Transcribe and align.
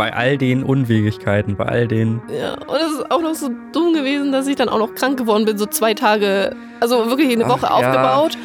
bei 0.00 0.14
all 0.14 0.38
den 0.38 0.62
Unwegigkeiten, 0.62 1.56
bei 1.56 1.66
all 1.66 1.86
den. 1.86 2.22
Ja, 2.34 2.54
und 2.54 2.76
es 2.78 2.90
ist 2.90 3.10
auch 3.10 3.20
noch 3.20 3.34
so 3.34 3.50
dumm 3.74 3.92
gewesen, 3.92 4.32
dass 4.32 4.46
ich 4.46 4.56
dann 4.56 4.70
auch 4.70 4.78
noch 4.78 4.94
krank 4.94 5.18
geworden 5.18 5.44
bin, 5.44 5.58
so 5.58 5.66
zwei 5.66 5.92
Tage, 5.92 6.56
also 6.80 7.10
wirklich 7.10 7.30
eine 7.30 7.46
Woche 7.46 7.70
Ach, 7.70 7.82
ja. 7.82 7.90
aufgebaut. 7.90 8.38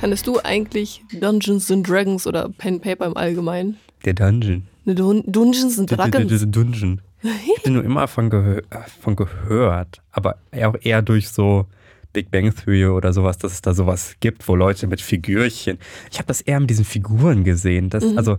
Kannst 0.00 0.28
du 0.28 0.38
eigentlich 0.44 1.02
Dungeons 1.20 1.72
and 1.72 1.88
Dragons 1.88 2.24
oder 2.28 2.50
Pen 2.50 2.80
Paper 2.80 3.06
im 3.06 3.16
Allgemeinen? 3.16 3.78
Der 4.04 4.14
Dungeon. 4.14 4.62
Ne, 4.84 4.94
Dun 4.94 5.24
Dungeons 5.26 5.76
and 5.76 5.90
Der, 5.90 5.96
der, 5.96 6.06
der, 6.06 6.20
Dragons. 6.20 6.38
der 6.40 6.48
Dungeon. 6.48 7.00
Ich 7.44 7.58
habe 7.58 7.70
nur 7.70 7.84
immer 7.84 8.08
von, 8.08 8.30
gehö 8.30 8.60
von 9.00 9.16
gehört, 9.16 10.02
aber 10.10 10.38
auch 10.52 10.76
eher 10.80 11.02
durch 11.02 11.28
so 11.28 11.66
Big 12.12 12.30
Bang 12.30 12.54
Theory 12.54 12.86
oder 12.86 13.12
sowas, 13.12 13.38
dass 13.38 13.52
es 13.52 13.62
da 13.62 13.74
sowas 13.74 14.16
gibt, 14.20 14.48
wo 14.48 14.56
Leute 14.56 14.86
mit 14.86 15.00
Figürchen. 15.00 15.78
Ich 16.10 16.18
habe 16.18 16.26
das 16.26 16.40
eher 16.40 16.60
mit 16.60 16.70
diesen 16.70 16.84
Figuren 16.84 17.44
gesehen. 17.44 17.90
Das, 17.90 18.04
Mhm. 18.04 18.16
Also 18.16 18.38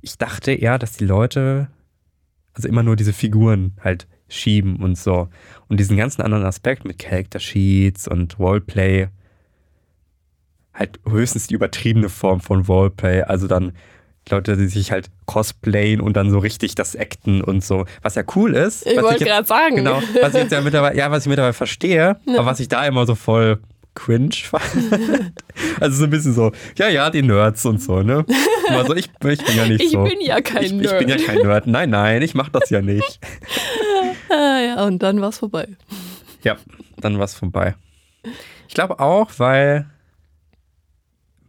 ich 0.00 0.18
dachte 0.18 0.52
eher, 0.52 0.78
dass 0.78 0.92
die 0.96 1.04
Leute 1.04 1.68
also 2.52 2.68
immer 2.68 2.82
nur 2.82 2.96
diese 2.96 3.12
Figuren 3.12 3.74
halt 3.82 4.06
schieben 4.28 4.76
und 4.76 4.96
so. 4.96 5.28
Und 5.68 5.78
diesen 5.78 5.96
ganzen 5.96 6.22
anderen 6.22 6.44
Aspekt 6.44 6.84
mit 6.84 6.98
Character 6.98 7.38
Sheets 7.38 8.08
und 8.08 8.38
Roleplay 8.38 9.08
halt 10.72 10.98
höchstens 11.08 11.46
die 11.46 11.54
übertriebene 11.54 12.08
Form 12.08 12.40
von 12.40 12.62
Roleplay. 12.62 13.22
Also 13.22 13.46
dann 13.46 13.72
Leute, 14.28 14.56
die 14.56 14.66
sich 14.66 14.90
halt 14.90 15.08
cosplayen 15.26 16.00
und 16.00 16.16
dann 16.16 16.30
so 16.30 16.38
richtig 16.40 16.74
das 16.74 16.96
Acten 16.96 17.42
und 17.42 17.62
so. 17.64 17.84
Was 18.02 18.16
ja 18.16 18.24
cool 18.34 18.54
ist. 18.54 18.84
Ich 18.86 19.00
wollte 19.00 19.24
gerade 19.24 19.46
sagen. 19.46 19.76
Genau, 19.76 20.02
was 20.20 20.34
ich 20.34 20.40
jetzt 20.42 20.52
ja 20.52 20.60
mittlerweile, 20.60 20.96
ja, 20.96 21.10
was 21.10 21.24
ich 21.24 21.28
mittlerweile 21.28 21.52
verstehe, 21.52 22.16
Ja. 22.26 22.34
aber 22.34 22.46
was 22.46 22.58
ich 22.60 22.68
da 22.68 22.84
immer 22.86 23.06
so 23.06 23.14
voll 23.14 23.60
cringe 23.94 24.34
fand. 24.34 24.62
also 25.80 25.96
so 25.96 26.04
ein 26.04 26.10
bisschen 26.10 26.34
so, 26.34 26.52
ja, 26.76 26.88
ja, 26.88 27.08
die 27.08 27.22
Nerds 27.22 27.64
und 27.64 27.80
so, 27.80 28.02
ne? 28.02 28.26
Immer 28.68 28.84
so, 28.84 28.94
ich, 28.94 29.06
ich 29.26 29.44
bin 29.44 29.56
ja 29.56 29.66
nicht 29.66 29.82
Ich 29.82 29.90
so. 29.92 30.02
bin 30.04 30.20
ja 30.20 30.40
kein 30.40 30.64
ich, 30.64 30.72
Nerd. 30.72 30.92
Ich 30.92 30.98
bin 30.98 31.08
ja 31.08 31.16
kein 31.24 31.38
Nerd. 31.38 31.66
Nein, 31.66 31.90
nein, 31.90 32.20
ich 32.20 32.34
mach 32.34 32.48
das 32.50 32.68
ja 32.70 32.82
nicht. 32.82 33.20
Ah, 34.28 34.58
ja, 34.60 34.84
und 34.84 35.04
dann 35.04 35.20
war's 35.20 35.38
vorbei. 35.38 35.68
Ja, 36.42 36.56
dann 36.98 37.18
war's 37.20 37.34
vorbei. 37.34 37.76
Ich 38.66 38.74
glaube 38.74 38.98
auch, 38.98 39.30
weil, 39.38 39.86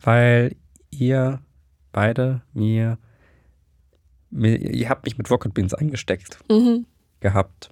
weil 0.02 0.56
ihr 0.92 1.40
beide 1.92 2.42
mir, 2.54 2.98
mir 4.30 4.58
ihr 4.58 4.90
habt 4.90 5.06
mich 5.06 5.18
mit 5.18 5.30
Rocket 5.32 5.54
Beans 5.54 5.74
eingesteckt 5.74 6.40
Mhm. 6.50 6.86
gehabt. 7.20 7.70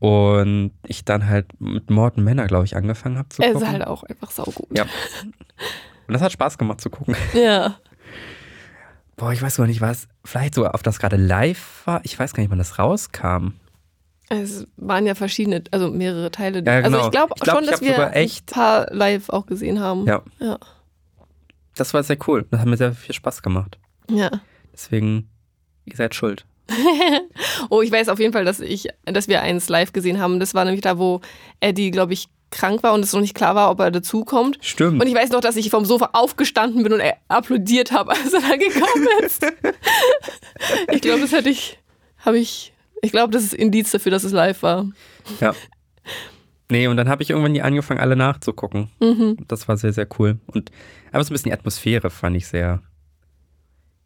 Und 0.00 0.72
ich 0.86 1.04
dann 1.04 1.26
halt 1.28 1.46
mit 1.60 1.88
Morten 1.90 2.22
Männer, 2.24 2.46
glaube 2.46 2.64
ich, 2.66 2.76
angefangen 2.76 3.16
habe 3.16 3.28
zu 3.30 3.42
Er 3.42 3.52
gucken. 3.52 3.66
ist 3.66 3.72
halt 3.72 3.86
auch 3.86 4.02
einfach 4.04 4.30
saugut. 4.30 4.66
Ja. 4.76 4.82
Und 6.06 6.12
das 6.12 6.20
hat 6.20 6.32
Spaß 6.32 6.58
gemacht 6.58 6.80
zu 6.80 6.90
gucken. 6.90 7.16
Ja. 7.34 7.76
Boah, 9.16 9.32
ich 9.32 9.40
weiß 9.40 9.56
gar 9.58 9.66
nicht, 9.68 9.80
was, 9.80 10.08
vielleicht 10.24 10.54
sogar, 10.56 10.74
auf 10.74 10.82
das 10.82 10.98
gerade 10.98 11.14
live 11.16 11.82
war. 11.86 12.00
Ich 12.02 12.18
weiß 12.18 12.34
gar 12.34 12.42
nicht, 12.42 12.50
wann 12.50 12.58
das 12.58 12.80
rauskam. 12.80 13.52
Es 14.28 14.66
waren 14.76 15.06
ja 15.06 15.14
verschiedene, 15.14 15.62
also 15.70 15.90
mehrere 15.92 16.32
Teile. 16.32 16.64
Ja, 16.66 16.80
genau. 16.80 16.96
Also 16.98 17.06
ich 17.06 17.10
glaube 17.12 17.34
glaub, 17.40 17.56
schon, 17.56 17.64
ich 17.64 17.70
dass 17.70 17.80
wir 17.80 17.92
sogar 17.94 18.16
echt- 18.16 18.50
ein 18.50 18.54
paar 18.54 18.92
live 18.92 19.28
auch 19.30 19.46
gesehen 19.46 19.78
haben. 19.78 20.04
Ja. 20.06 20.22
Ja. 20.40 20.58
Das 21.76 21.92
war 21.94 22.02
sehr 22.02 22.18
cool. 22.26 22.46
Das 22.50 22.60
hat 22.60 22.66
mir 22.66 22.76
sehr 22.76 22.92
viel 22.92 23.14
Spaß 23.14 23.42
gemacht. 23.42 23.78
ja. 24.10 24.30
Deswegen, 24.72 25.28
ihr 25.84 25.94
seid 25.96 26.14
schuld. 26.16 26.44
Oh, 27.70 27.80
ich 27.80 27.90
weiß 27.92 28.08
auf 28.08 28.18
jeden 28.18 28.32
Fall, 28.32 28.44
dass 28.44 28.60
ich, 28.60 28.88
dass 29.04 29.28
wir 29.28 29.40
eins 29.40 29.68
live 29.68 29.92
gesehen 29.92 30.20
haben. 30.20 30.40
Das 30.40 30.52
war 30.54 30.64
nämlich 30.64 30.82
da, 30.82 30.98
wo 30.98 31.20
Eddie, 31.60 31.90
glaube 31.90 32.12
ich, 32.12 32.28
krank 32.50 32.82
war 32.82 32.92
und 32.92 33.00
es 33.00 33.12
noch 33.12 33.20
nicht 33.20 33.34
klar 33.34 33.54
war, 33.54 33.70
ob 33.70 33.80
er 33.80 33.90
dazukommt. 33.90 34.58
Stimmt. 34.60 35.00
Und 35.00 35.06
ich 35.06 35.14
weiß 35.14 35.30
noch, 35.30 35.40
dass 35.40 35.56
ich 35.56 35.70
vom 35.70 35.84
Sofa 35.84 36.10
aufgestanden 36.12 36.82
bin 36.82 36.92
und 36.92 37.00
er 37.00 37.16
applaudiert 37.28 37.92
habe, 37.92 38.10
als 38.24 38.32
er 38.32 38.40
dann 38.40 38.58
gekommen 38.58 39.06
ist. 39.24 39.46
ich 40.92 41.00
glaube, 41.00 41.20
das 41.20 41.32
hätte 41.32 41.48
ich, 41.50 41.78
habe 42.18 42.38
ich, 42.38 42.72
ich 43.02 43.12
glaube, 43.12 43.32
das 43.32 43.44
ist 43.44 43.54
Indiz 43.54 43.90
dafür, 43.90 44.10
dass 44.10 44.24
es 44.24 44.32
live 44.32 44.62
war. 44.62 44.88
Ja. 45.40 45.54
Nee, 46.70 46.86
und 46.86 46.96
dann 46.96 47.08
habe 47.08 47.22
ich 47.22 47.30
irgendwann 47.30 47.54
die 47.54 47.62
angefangen, 47.62 48.00
alle 48.00 48.16
nachzugucken. 48.16 48.90
Mhm. 49.00 49.36
Das 49.48 49.68
war 49.68 49.76
sehr, 49.76 49.92
sehr 49.92 50.08
cool. 50.18 50.38
Und 50.46 50.70
aber 51.12 51.22
so 51.22 51.30
ein 51.30 51.34
bisschen 51.34 51.50
die 51.50 51.52
Atmosphäre 51.52 52.10
fand 52.10 52.36
ich 52.36 52.46
sehr, 52.46 52.82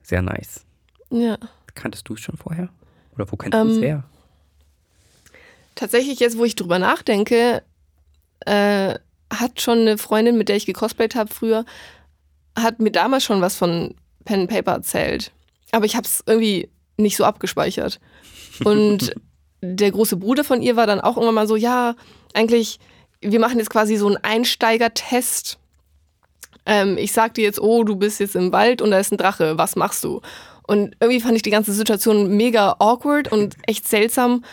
sehr 0.03 0.23
nice. 0.23 0.65
Ja. 1.11 1.39
Kanntest 1.75 2.09
du 2.09 2.15
es 2.15 2.21
schon 2.21 2.37
vorher? 2.37 2.69
Oder 3.15 3.31
wo 3.31 3.37
kennst 3.37 3.55
du 3.55 3.69
es 3.69 3.77
Ähm, 3.77 3.83
her? 3.83 4.05
Tatsächlich, 5.75 6.19
jetzt 6.19 6.37
wo 6.37 6.45
ich 6.45 6.57
drüber 6.57 6.79
nachdenke, 6.79 7.63
äh, 8.41 8.95
hat 9.33 9.61
schon 9.61 9.79
eine 9.79 9.99
Freundin, 9.99 10.37
mit 10.37 10.49
der 10.49 10.57
ich 10.57 10.67
gecosplayt 10.67 11.15
habe 11.15 11.33
früher, 11.33 11.65
hat 12.59 12.81
mir 12.81 12.91
damals 12.91 13.25
schon 13.25 13.41
was 13.41 13.55
von 13.57 13.95
Pen 14.25 14.41
and 14.41 14.51
Paper 14.51 14.73
erzählt. 14.73 15.33
Aber 15.71 15.85
ich 15.85 15.95
habe 15.95 16.07
es 16.07 16.25
irgendwie 16.27 16.69
nicht 16.97 17.17
so 17.17 17.25
abgespeichert. 17.25 18.01
Und 18.65 19.15
der 19.63 19.91
große 19.93 20.17
Bruder 20.17 20.45
von 20.45 20.63
ihr 20.63 20.77
war 20.77 20.87
dann 20.87 21.01
auch 21.01 21.17
irgendwann 21.17 21.35
mal 21.35 21.47
so, 21.49 21.57
ja, 21.57 21.95
eigentlich, 22.35 22.79
wir 23.21 23.41
machen 23.41 23.59
jetzt 23.59 23.71
quasi 23.71 23.97
so 23.97 24.07
einen 24.07 24.19
Einsteigertest. 24.19 25.59
Ähm, 26.67 26.97
ich 26.99 27.13
sag 27.13 27.35
dir 27.35 27.45
jetzt, 27.45 27.61
oh, 27.61 27.85
du 27.85 27.97
bist 27.97 28.21
jetzt 28.21 28.37
im 28.37 28.53
Wald 28.53 28.83
und 28.83 28.91
da 28.91 28.99
ist 28.99 29.13
ein 29.13 29.19
Drache, 29.19 29.57
was 29.59 29.77
machst 29.77 30.05
du? 30.05 30.21
Und 30.67 30.95
irgendwie 31.01 31.21
fand 31.21 31.35
ich 31.35 31.43
die 31.43 31.51
ganze 31.51 31.73
Situation 31.73 32.37
mega 32.37 32.77
awkward 32.79 33.33
und 33.33 33.57
echt 33.67 33.89
seltsam. 33.89 34.45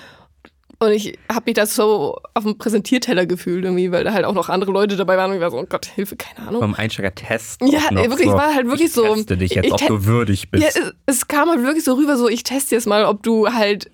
Und 0.79 0.91
ich 0.91 1.17
habe 1.31 1.43
mich 1.45 1.55
da 1.55 1.65
so 1.65 2.17
auf 2.33 2.43
dem 2.43 2.57
Präsentierteller 2.57 3.25
gefühlt, 3.25 3.63
irgendwie, 3.63 3.91
weil 3.91 4.03
da 4.03 4.13
halt 4.13 4.25
auch 4.25 4.33
noch 4.33 4.49
andere 4.49 4.71
Leute 4.71 4.97
dabei 4.97 5.17
waren 5.17 5.31
und 5.31 5.37
ich 5.37 5.41
war 5.41 5.51
so, 5.51 5.57
oh 5.57 5.65
Gott, 5.67 5.85
Hilfe, 5.85 6.15
keine 6.15 6.47
Ahnung. 6.47 6.61
Beim 6.61 6.73
Einsteiger-Test. 6.73 7.61
Ja, 7.61 7.81
wirklich, 7.91 8.27
so. 8.27 8.33
es 8.33 8.37
war 8.37 8.53
halt 8.53 8.65
wirklich 8.67 8.87
ich 8.87 8.93
so, 8.93 9.13
Teste 9.15 9.37
dich 9.37 9.51
jetzt, 9.55 9.65
ich 9.65 9.73
ob 9.73 9.87
du 9.87 10.05
würdig 10.05 10.51
bist. 10.51 10.63
Ja, 10.63 10.69
es, 10.69 10.93
es 11.05 11.27
kam 11.27 11.49
halt 11.49 11.63
wirklich 11.63 11.83
so 11.83 11.93
rüber, 11.93 12.17
so 12.17 12.27
ich 12.27 12.43
teste 12.43 12.75
jetzt 12.75 12.87
mal, 12.87 13.05
ob 13.05 13.23
du 13.23 13.47
halt 13.53 13.89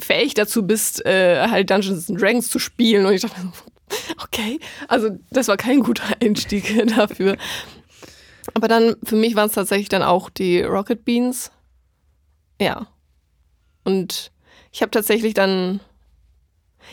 fähig 0.00 0.34
dazu 0.34 0.66
bist, 0.66 1.04
äh, 1.06 1.46
halt 1.48 1.70
Dungeons 1.70 2.08
and 2.08 2.20
Dragons 2.20 2.48
zu 2.48 2.58
spielen. 2.58 3.06
Und 3.06 3.14
ich 3.14 3.22
dachte 3.22 3.40
so, 3.40 3.48
okay, 4.22 4.58
also 4.88 5.10
das 5.30 5.48
war 5.48 5.56
kein 5.56 5.80
guter 5.80 6.04
Einstieg 6.22 6.86
dafür. 6.96 7.36
Aber 8.54 8.68
dann, 8.68 8.96
für 9.04 9.16
mich 9.16 9.34
waren 9.34 9.48
es 9.48 9.54
tatsächlich 9.54 9.88
dann 9.88 10.02
auch 10.02 10.30
die 10.30 10.62
Rocket 10.62 11.04
Beans. 11.04 11.50
Ja. 12.60 12.86
Und 13.84 14.32
ich 14.72 14.82
habe 14.82 14.90
tatsächlich 14.90 15.34
dann, 15.34 15.80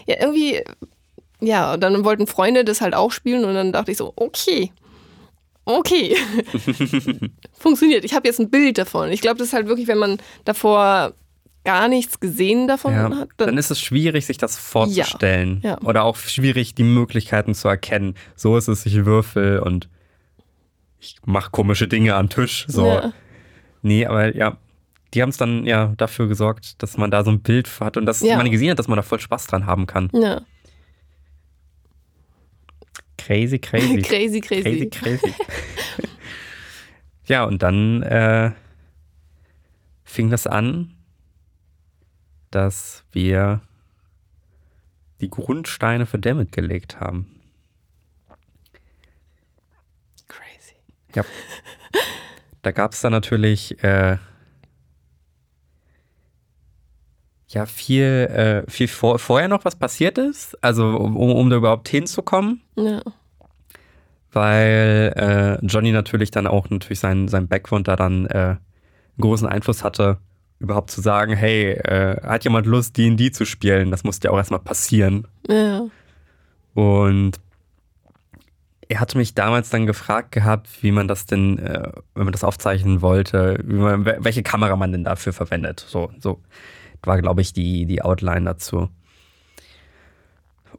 ja, 0.06 0.16
irgendwie, 0.20 0.64
ja, 1.40 1.78
dann 1.78 2.04
wollten 2.06 2.28
Freunde 2.28 2.64
das 2.64 2.82
halt 2.82 2.94
auch 2.94 3.12
spielen 3.12 3.46
und 3.46 3.54
dann 3.54 3.72
dachte 3.72 3.92
ich 3.92 3.98
so, 3.98 4.14
okay. 4.16 4.72
Okay. 5.66 6.16
Funktioniert. 7.52 8.06
Ich 8.06 8.14
habe 8.14 8.28
jetzt 8.28 8.40
ein 8.40 8.50
Bild 8.50 8.78
davon. 8.78 9.12
Ich 9.12 9.20
glaube, 9.20 9.38
das 9.38 9.50
ist 9.50 9.54
halt 9.54 9.68
wirklich, 9.68 9.88
wenn 9.88 9.98
man 9.98 10.18
davor 10.46 11.14
gar 11.68 11.90
nichts 11.90 12.22
gesehen 12.22 12.70
davon 12.70 12.94
ja, 12.94 13.10
hat, 13.14 13.30
dann 13.36 13.58
ist 13.58 13.72
es 13.72 13.82
schwierig, 13.82 14.26
sich 14.26 14.38
das 14.38 14.58
vorzustellen. 14.58 15.60
Ja. 15.66 15.78
Oder 15.82 16.06
auch 16.06 16.16
schwierig, 16.16 16.76
die 16.76 16.84
Möglichkeiten 16.84 17.54
zu 17.54 17.68
erkennen. 17.68 18.16
So 18.38 18.56
ist 18.56 18.70
es, 18.70 18.86
ich 18.86 19.04
würfel 19.04 19.60
und 19.60 19.90
ich 21.02 21.18
mache 21.26 21.52
komische 21.52 21.90
Dinge 21.90 22.16
am 22.16 22.30
Tisch. 22.30 22.64
So. 22.70 22.88
Ja. 22.88 23.12
Nee, 23.82 24.06
aber 24.06 24.34
ja, 24.34 24.56
die 25.14 25.22
haben 25.22 25.28
es 25.28 25.36
dann 25.36 25.66
ja 25.66 25.94
dafür 25.98 26.30
gesorgt, 26.30 26.82
dass 26.82 26.96
man 26.96 27.12
da 27.12 27.26
so 27.26 27.32
ein 27.32 27.42
Bild 27.42 27.70
hat 27.82 27.98
und 27.98 28.06
dass 28.06 28.22
Ja. 28.22 28.38
man 28.38 28.50
gesehen 28.50 28.72
hat, 28.72 28.80
dass 28.80 28.88
man 28.88 28.96
da 28.96 29.02
voll 29.02 29.20
Spaß 29.20 29.48
dran 29.48 29.66
haben 29.66 29.88
kann. 29.88 30.10
Ja. 30.14 30.44
Crazy, 33.18 33.60
crazy. 33.60 34.02
crazy, 34.04 34.40
crazy. 34.40 34.64
Crazy, 34.64 34.90
crazy. 34.90 35.34
ja, 37.26 37.44
und 37.44 37.62
dann 37.62 38.04
äh, 38.04 38.52
fing 40.06 40.30
das 40.30 40.48
an, 40.48 40.94
dass 42.52 43.04
wir 43.12 43.62
die 45.22 45.30
Grundsteine 45.30 46.06
für 46.06 46.20
Dammit 46.20 46.52
gelegt 46.52 47.00
haben. 47.00 47.28
Crazy. 50.28 50.76
Ja. 51.16 51.24
Da 52.62 52.72
gab 52.72 52.92
es 52.92 53.02
dann 53.02 53.14
natürlich 53.14 53.82
äh, 53.84 54.18
ja 57.48 57.66
viel, 57.66 58.04
äh, 58.04 58.70
viel 58.70 58.88
vor, 58.88 59.20
vorher 59.20 59.48
noch 59.48 59.64
was 59.64 59.76
passiert 59.78 60.18
ist, 60.18 60.62
also 60.64 60.86
um, 60.86 61.16
um, 61.16 61.50
da 61.50 61.56
überhaupt 61.56 61.88
hinzukommen. 61.88 62.62
Ja. 62.76 63.02
weil 64.32 65.14
äh, 65.16 65.66
Johnny 65.66 65.92
natürlich 65.92 66.30
dann 66.32 66.46
auch 66.46 66.70
natürlich 66.70 67.00
sein, 67.00 67.28
sein 67.28 67.48
Background 67.48 67.88
da 67.88 67.96
dann 67.96 68.26
äh, 68.28 68.38
einen 68.38 68.60
großen 69.20 69.48
Einfluss 69.48 69.84
hatte, 69.84 70.18
überhaupt 70.60 70.92
zu 70.92 71.02
sagen, 71.02 71.34
hey, 71.36 71.72
äh, 71.74 72.22
hat 72.22 72.44
jemand 72.44 72.66
Lust, 72.66 72.98
D&D 72.98 73.32
zu 73.32 73.46
spielen? 73.46 73.92
Das 73.92 74.04
musste 74.04 74.28
ja 74.28 74.34
auch 74.34 74.38
erstmal 74.38 74.60
passieren. 74.60 75.28
Ja. 75.48 75.86
Und 76.74 77.40
er 78.90 79.00
hatte 79.00 79.18
mich 79.18 79.34
damals 79.34 79.70
dann 79.70 79.86
gefragt 79.86 80.32
gehabt, 80.32 80.82
wie 80.82 80.92
man 80.92 81.08
das 81.08 81.26
denn, 81.26 81.60
äh, 81.60 81.92
wenn 82.16 82.24
man 82.26 82.32
das 82.32 82.44
aufzeichnen 82.44 83.02
wollte, 83.02 83.60
man, 83.66 84.06
wel- 84.06 84.18
welche 84.24 84.44
Kamera 84.44 84.76
man 84.76 84.92
denn 84.92 85.04
dafür 85.04 85.34
verwendet. 85.34 85.86
So, 85.88 86.12
so 86.20 86.42
war, 87.04 87.20
glaube 87.22 87.42
ich, 87.42 87.54
die, 87.54 87.86
die 87.86 88.02
Outline 88.02 88.46
dazu. 88.46 88.90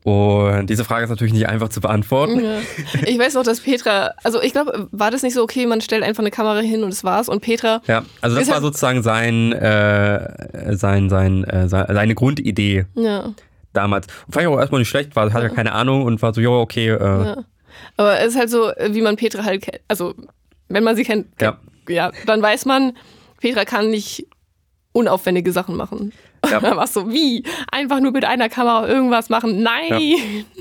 Und 0.08 0.70
diese 0.70 0.84
Frage 0.84 1.04
ist 1.04 1.10
natürlich 1.10 1.32
nicht 1.34 1.48
einfach 1.48 1.68
zu 1.68 1.80
beantworten. 1.80 2.42
Ja. 2.42 2.58
Ich 3.04 3.18
weiß 3.18 3.34
noch, 3.34 3.42
dass 3.42 3.60
Petra, 3.60 4.14
also 4.24 4.40
ich 4.42 4.52
glaube, 4.52 4.88
war 4.90 5.10
das 5.10 5.22
nicht 5.22 5.34
so, 5.34 5.42
okay, 5.42 5.66
man 5.66 5.80
stellt 5.80 6.02
einfach 6.02 6.22
eine 6.22 6.30
Kamera 6.30 6.60
hin 6.60 6.82
und 6.82 6.90
es 6.90 7.04
war's. 7.04 7.28
Und 7.28 7.40
Petra. 7.40 7.82
Ja, 7.86 8.04
also 8.22 8.36
das 8.36 8.46
war 8.48 8.54
halt- 8.54 8.64
sozusagen 8.64 9.02
sein, 9.02 9.52
äh, 9.52 10.76
sein, 10.76 11.08
sein, 11.10 11.44
äh, 11.44 11.68
sein, 11.68 11.86
seine 11.88 12.14
Grundidee 12.14 12.86
Ja, 12.94 13.34
damals. 13.72 14.06
Und 14.26 14.32
fand 14.32 14.42
ich 14.44 14.48
auch 14.48 14.58
erstmal 14.58 14.80
nicht 14.80 14.88
schlecht, 14.88 15.14
war, 15.14 15.32
hat 15.32 15.42
ja 15.42 15.48
keine 15.50 15.72
Ahnung 15.72 16.04
und 16.04 16.22
war 16.22 16.32
so, 16.32 16.40
jo, 16.40 16.60
okay, 16.60 16.88
äh, 16.88 16.98
ja. 16.98 17.36
Aber 17.96 18.18
es 18.20 18.28
ist 18.28 18.38
halt 18.38 18.50
so, 18.50 18.72
wie 18.90 19.02
man 19.02 19.16
Petra 19.16 19.44
halt 19.44 19.62
kennt. 19.62 19.80
Also, 19.88 20.14
wenn 20.68 20.84
man 20.84 20.96
sie 20.96 21.04
kennt, 21.04 21.26
ja. 21.40 21.58
ja, 21.88 22.12
dann 22.26 22.40
weiß 22.42 22.64
man, 22.64 22.96
Petra 23.40 23.64
kann 23.64 23.90
nicht 23.90 24.26
unaufwendige 24.92 25.52
Sachen 25.52 25.76
machen. 25.76 26.12
Ja. 26.50 26.60
Da 26.60 26.76
warst 26.76 26.94
so, 26.94 27.10
wie? 27.10 27.44
Einfach 27.70 28.00
nur 28.00 28.12
mit 28.12 28.24
einer 28.24 28.48
Kamera 28.48 28.86
irgendwas 28.88 29.28
machen? 29.28 29.62
Nein! 29.62 30.44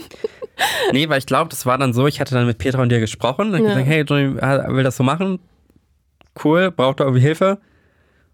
Nee, 0.92 1.08
weil 1.08 1.20
ich 1.20 1.28
glaube, 1.28 1.50
das 1.52 1.68
war 1.68 1.78
dann 1.78 1.94
so, 1.94 2.08
ich 2.08 2.20
hatte 2.20 2.34
dann 2.34 2.48
mit 2.48 2.58
Petra 2.58 2.82
und 2.82 2.90
dir 2.90 3.00
gesprochen 3.00 3.54
und 3.54 3.62
Ja. 3.64 3.70
gesagt, 3.70 3.86
hey, 3.86 4.02
Johnny 4.02 4.34
will 4.74 4.84
das 4.84 4.98
so 4.98 5.04
machen. 5.04 5.38
Cool, 6.44 6.72
braucht 6.72 7.00
er 7.00 7.06
irgendwie 7.06 7.22
Hilfe. 7.22 7.60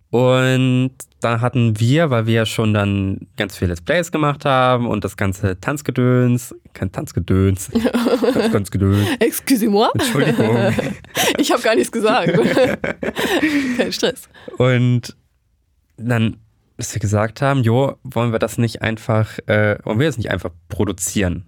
Und 0.10 0.92
dann 1.20 1.42
hatten 1.42 1.80
wir, 1.82 2.10
weil 2.12 2.26
wir 2.26 2.34
ja 2.34 2.46
schon 2.46 2.74
dann 2.74 3.28
ganz 3.36 3.58
viele 3.58 3.72
Let's 3.72 3.82
Plays 3.82 4.10
gemacht 4.10 4.46
haben 4.46 4.88
und 4.88 5.04
das 5.04 5.18
ganze 5.18 5.60
Tanzgedöns, 5.60 6.56
kein 6.74 6.94
Tanzgedöns, 6.94 7.70
Tanzgedöns, 8.54 9.06
Excusez-moi. 9.20 9.90
Entschuldigung. 9.94 10.74
Ich 11.38 11.52
habe 11.52 11.62
gar 11.62 11.76
nichts 11.76 11.92
gesagt. 11.92 12.32
Kein 13.78 13.92
Stress. 13.92 14.30
Und 14.58 15.14
dann, 15.98 16.38
dass 16.78 16.94
wir 16.94 17.00
gesagt 17.00 17.42
haben, 17.42 17.64
jo, 17.64 17.98
wollen 18.04 18.32
wir 18.32 18.40
das 18.40 18.58
nicht 18.58 18.82
einfach, 18.82 19.40
äh, 19.48 19.78
wollen 19.84 20.00
wir 20.00 20.08
das 20.08 20.18
nicht 20.18 20.32
einfach 20.32 20.52
produzieren? 20.70 21.46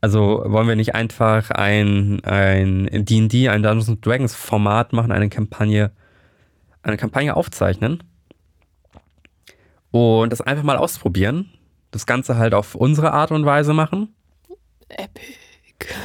Also 0.00 0.42
wollen 0.46 0.68
wir 0.68 0.76
nicht 0.76 0.94
einfach 0.94 1.50
ein, 1.50 2.22
ein 2.24 2.88
D&D, 2.92 3.48
ein 3.48 3.62
Dungeons 3.62 3.88
and 3.88 4.04
Dragons 4.04 4.34
Format 4.34 4.92
machen, 4.92 5.12
eine 5.12 5.30
Kampagne, 5.30 5.92
eine 6.82 6.98
Kampagne 6.98 7.34
aufzeichnen 7.34 8.02
und 9.90 10.30
das 10.30 10.42
einfach 10.42 10.64
mal 10.64 10.76
ausprobieren, 10.76 11.50
das 11.90 12.04
Ganze 12.04 12.36
halt 12.36 12.52
auf 12.52 12.74
unsere 12.74 13.12
Art 13.12 13.30
und 13.30 13.46
Weise 13.46 13.72
machen. 13.72 14.14
Epic. 14.88 15.38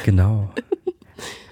Genau. 0.04 0.50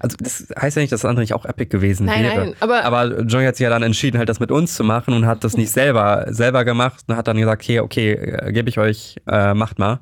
Also 0.01 0.17
das 0.21 0.49
heißt 0.61 0.77
ja 0.77 0.83
nicht, 0.83 0.93
dass 0.93 1.01
das 1.03 1.09
andere 1.09 1.23
nicht 1.23 1.35
auch 1.35 1.45
epic 1.45 1.71
gewesen 1.71 2.07
Nein, 2.07 2.23
wäre. 2.25 2.37
nein, 2.47 2.55
aber- 2.61 2.85
aber 2.85 3.21
Johnny 3.23 3.47
hat 3.47 3.57
sich 3.57 3.65
ja 3.65 3.71
dann 3.71 3.83
entschieden, 3.83 4.19
halt 4.19 4.29
das 4.29 4.41
mit 4.41 4.51
uns 4.51 4.75
zu 4.75 4.85
machen 4.85 5.15
und 5.15 5.27
hat 5.27 5.45
das 5.45 5.57
nicht 5.57 5.71
selber, 5.71 6.27
selber 6.29 6.65
gemacht 6.65 7.05
und 7.07 7.17
hat 7.17 7.27
dann 7.29 7.37
gesagt, 7.37 7.63
okay, 7.63 7.81
okay, 7.81 8.13
äh, 8.13 8.53
gebe 8.53 8.69
ich 8.69 8.79
euch, 8.79 9.17
äh, 9.27 9.55
macht 9.55 9.79
mal. 9.79 10.01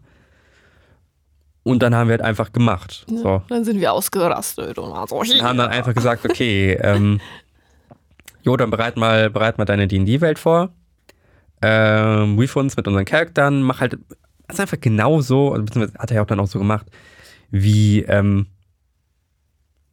Und 1.62 1.82
dann 1.82 1.94
haben 1.94 2.08
wir 2.08 2.12
halt 2.12 2.22
einfach 2.22 2.52
gemacht. 2.52 3.04
So. 3.08 3.42
Dann 3.48 3.64
sind 3.64 3.80
wir 3.80 3.92
ausgerastet 3.92 4.78
und 4.78 4.90
waren 4.92 5.08
so, 5.08 5.16
Und 5.16 5.42
haben 5.42 5.58
dann 5.58 5.70
einfach 5.70 5.94
gesagt, 5.94 6.24
okay, 6.24 6.78
ähm, 6.80 7.20
jo, 8.42 8.56
dann 8.56 8.70
bereit 8.70 8.96
mal, 8.96 9.30
bereit 9.30 9.58
mal 9.58 9.64
deine 9.64 9.88
D&D-Welt 9.88 10.38
vor. 10.38 10.70
Ähm, 11.62 12.36
brief 12.36 12.54
uns 12.54 12.76
mit 12.76 12.86
unseren 12.86 13.04
Charakteren, 13.04 13.62
mach 13.62 13.80
halt, 13.80 13.94
das 14.46 14.56
ist 14.56 14.60
einfach 14.60 14.78
genau 14.80 15.20
so, 15.22 15.52
also 15.52 15.64
beziehungsweise 15.64 15.98
hat 15.98 16.10
er 16.10 16.16
ja 16.16 16.22
auch 16.22 16.26
dann 16.26 16.38
auch 16.38 16.46
so 16.46 16.58
gemacht, 16.60 16.86
wie, 17.50 18.02
ähm, 18.02 18.46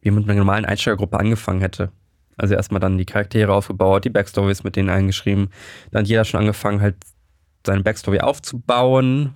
wie 0.04 0.10
man 0.10 0.20
mit 0.22 0.30
einer 0.30 0.38
normalen 0.38 0.64
Einsteigergruppe 0.64 1.18
angefangen 1.18 1.60
hätte. 1.60 1.90
Also 2.36 2.54
erstmal 2.54 2.80
dann 2.80 2.98
die 2.98 3.04
Charaktere 3.04 3.52
aufgebaut, 3.52 4.04
die 4.04 4.10
Backstories 4.10 4.62
mit 4.64 4.76
denen 4.76 4.90
eingeschrieben. 4.90 5.50
Dann 5.90 6.00
hat 6.02 6.08
jeder 6.08 6.24
schon 6.24 6.40
angefangen, 6.40 6.80
halt 6.80 6.96
seine 7.66 7.82
Backstory 7.82 8.20
aufzubauen. 8.20 9.34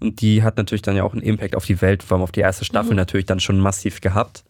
Und 0.00 0.20
die 0.20 0.42
hat 0.42 0.56
natürlich 0.56 0.82
dann 0.82 0.96
ja 0.96 1.04
auch 1.04 1.12
einen 1.12 1.22
Impact 1.22 1.56
auf 1.56 1.64
die 1.64 1.80
Welt, 1.80 2.02
vor 2.02 2.16
allem 2.16 2.24
auf 2.24 2.32
die 2.32 2.40
erste 2.40 2.64
Staffel 2.64 2.94
natürlich 2.94 3.26
dann 3.26 3.40
schon 3.40 3.58
massiv 3.58 4.00
gehabt. 4.00 4.44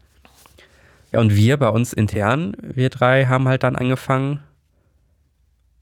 Ja, 1.12 1.20
und 1.20 1.36
wir 1.36 1.58
bei 1.58 1.68
uns 1.68 1.92
intern, 1.92 2.56
wir 2.62 2.88
drei, 2.88 3.26
haben 3.26 3.46
halt 3.46 3.62
dann 3.62 3.76
angefangen, 3.76 4.40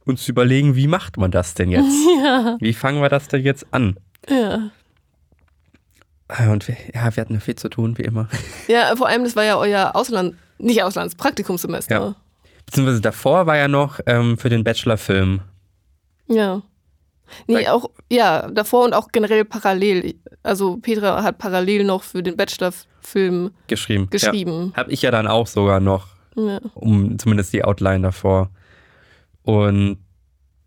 uns 0.05 0.25
zu 0.25 0.33
überlegen, 0.33 0.75
wie 0.75 0.89
macht 0.89 1.17
man 1.19 1.31
das 1.31 1.55
denn 1.55 1.71
jetzt? 1.71 1.87
Ja, 2.23 2.57
Wie 2.61 2.75
fangen 2.75 3.01
wir 3.01 3.09
das 3.09 3.29
denn 3.29 3.43
jetzt 3.45 3.67
an? 3.71 3.97
ja. 4.29 4.71
Und 6.51 6.69
wir, 6.69 6.77
ja, 6.95 7.15
wir 7.15 7.21
hatten 7.21 7.41
viel 7.41 7.57
zu 7.57 7.69
tun, 7.69 7.99
wie 7.99 8.03
immer. 8.03 8.29
Ja, 8.69 8.95
vor 8.97 9.09
allem, 9.09 9.25
das 9.25 9.35
war 9.37 9.45
ja 9.45 9.57
euer 9.57 9.97
Ausland, 9.97 10.37
nicht 10.59 10.83
Auslands, 10.83 11.15
Praktikumssemester. 11.15 11.95
Ja. 11.95 12.15
Beziehungsweise 12.67 13.01
davor 13.01 13.47
war 13.47 13.57
ja 13.57 13.67
noch 13.69 13.99
ähm, 14.07 14.39
für 14.39 14.49
den 14.49 14.63
Bachelor-Film. 14.63 15.41
Ja. 16.29 16.63
Nee, 17.47 17.69
auch, 17.69 17.91
ja, 18.11 18.49
davor 18.51 18.85
und 18.85 18.93
auch 18.95 19.09
generell 19.13 19.45
parallel. 19.45 20.15
Also 20.43 20.77
Petra 20.79 21.23
hat 21.23 21.39
parallel 21.39 21.85
noch 21.85 22.03
für 22.03 22.23
den 22.23 22.37
Bachelor-Film 22.37 23.51
geschrieben. 23.67 24.09
geschrieben. 24.11 24.73
Ja. 24.75 24.77
Habe 24.83 24.93
ich 24.93 25.03
ja 25.03 25.11
dann 25.11 25.27
auch 25.27 25.47
sogar 25.47 25.81
noch, 25.81 26.09
Ja. 26.37 26.61
um 26.75 27.19
zumindest 27.19 27.53
die 27.53 27.65
Outline 27.65 28.03
davor. 28.03 28.51
Und 29.43 29.99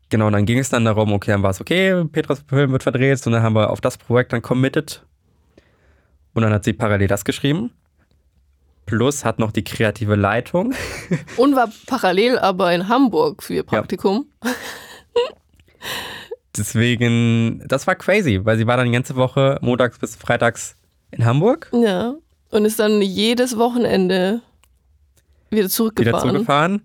genau, 0.10 0.30
dann 0.30 0.46
ging 0.46 0.60
es 0.60 0.70
dann 0.70 0.86
darum, 0.86 1.12
okay, 1.14 1.32
dann 1.32 1.44
war 1.44 1.52
es 1.52 1.62
okay, 1.62 2.04
Petras 2.06 2.44
Film 2.48 2.72
wird 2.72 2.84
verdreht 2.84 3.26
und 3.28 3.34
dann 3.34 3.44
haben 3.44 3.56
wir 3.56 3.70
auf 3.70 3.82
das 3.82 3.98
Projekt 3.98 4.34
dann 4.34 4.42
committed. 4.42 5.04
Und 6.34 6.44
dann 6.44 6.54
hat 6.54 6.64
sie 6.64 6.74
parallel 6.74 7.08
das 7.08 7.26
geschrieben. 7.26 7.72
Plus 8.86 9.24
hat 9.24 9.40
noch 9.40 9.52
die 9.52 9.64
kreative 9.64 10.16
Leitung. 10.16 10.74
Und 11.38 11.56
war 11.56 11.70
parallel 11.88 12.38
aber 12.40 12.74
in 12.74 12.90
Hamburg 12.90 13.44
für 13.44 13.54
ihr 13.54 13.64
Praktikum. 13.64 14.28
Deswegen, 16.58 17.64
das 17.68 17.88
war 17.88 17.96
crazy, 17.96 18.40
weil 18.44 18.58
sie 18.58 18.68
war 18.68 18.78
dann 18.78 18.86
die 18.86 18.92
ganze 18.92 19.16
Woche 19.16 19.58
montags 19.62 19.98
bis 19.98 20.16
freitags 20.16 20.76
in 21.12 21.26
Hamburg, 21.26 21.70
Ja. 21.72 22.16
Und 22.52 22.66
ist 22.66 22.80
dann 22.80 23.02
jedes 23.02 23.58
Wochenende 23.58 24.42
wieder 25.50 25.66
wieder 25.66 25.70
zurückgefahren. 25.70 26.84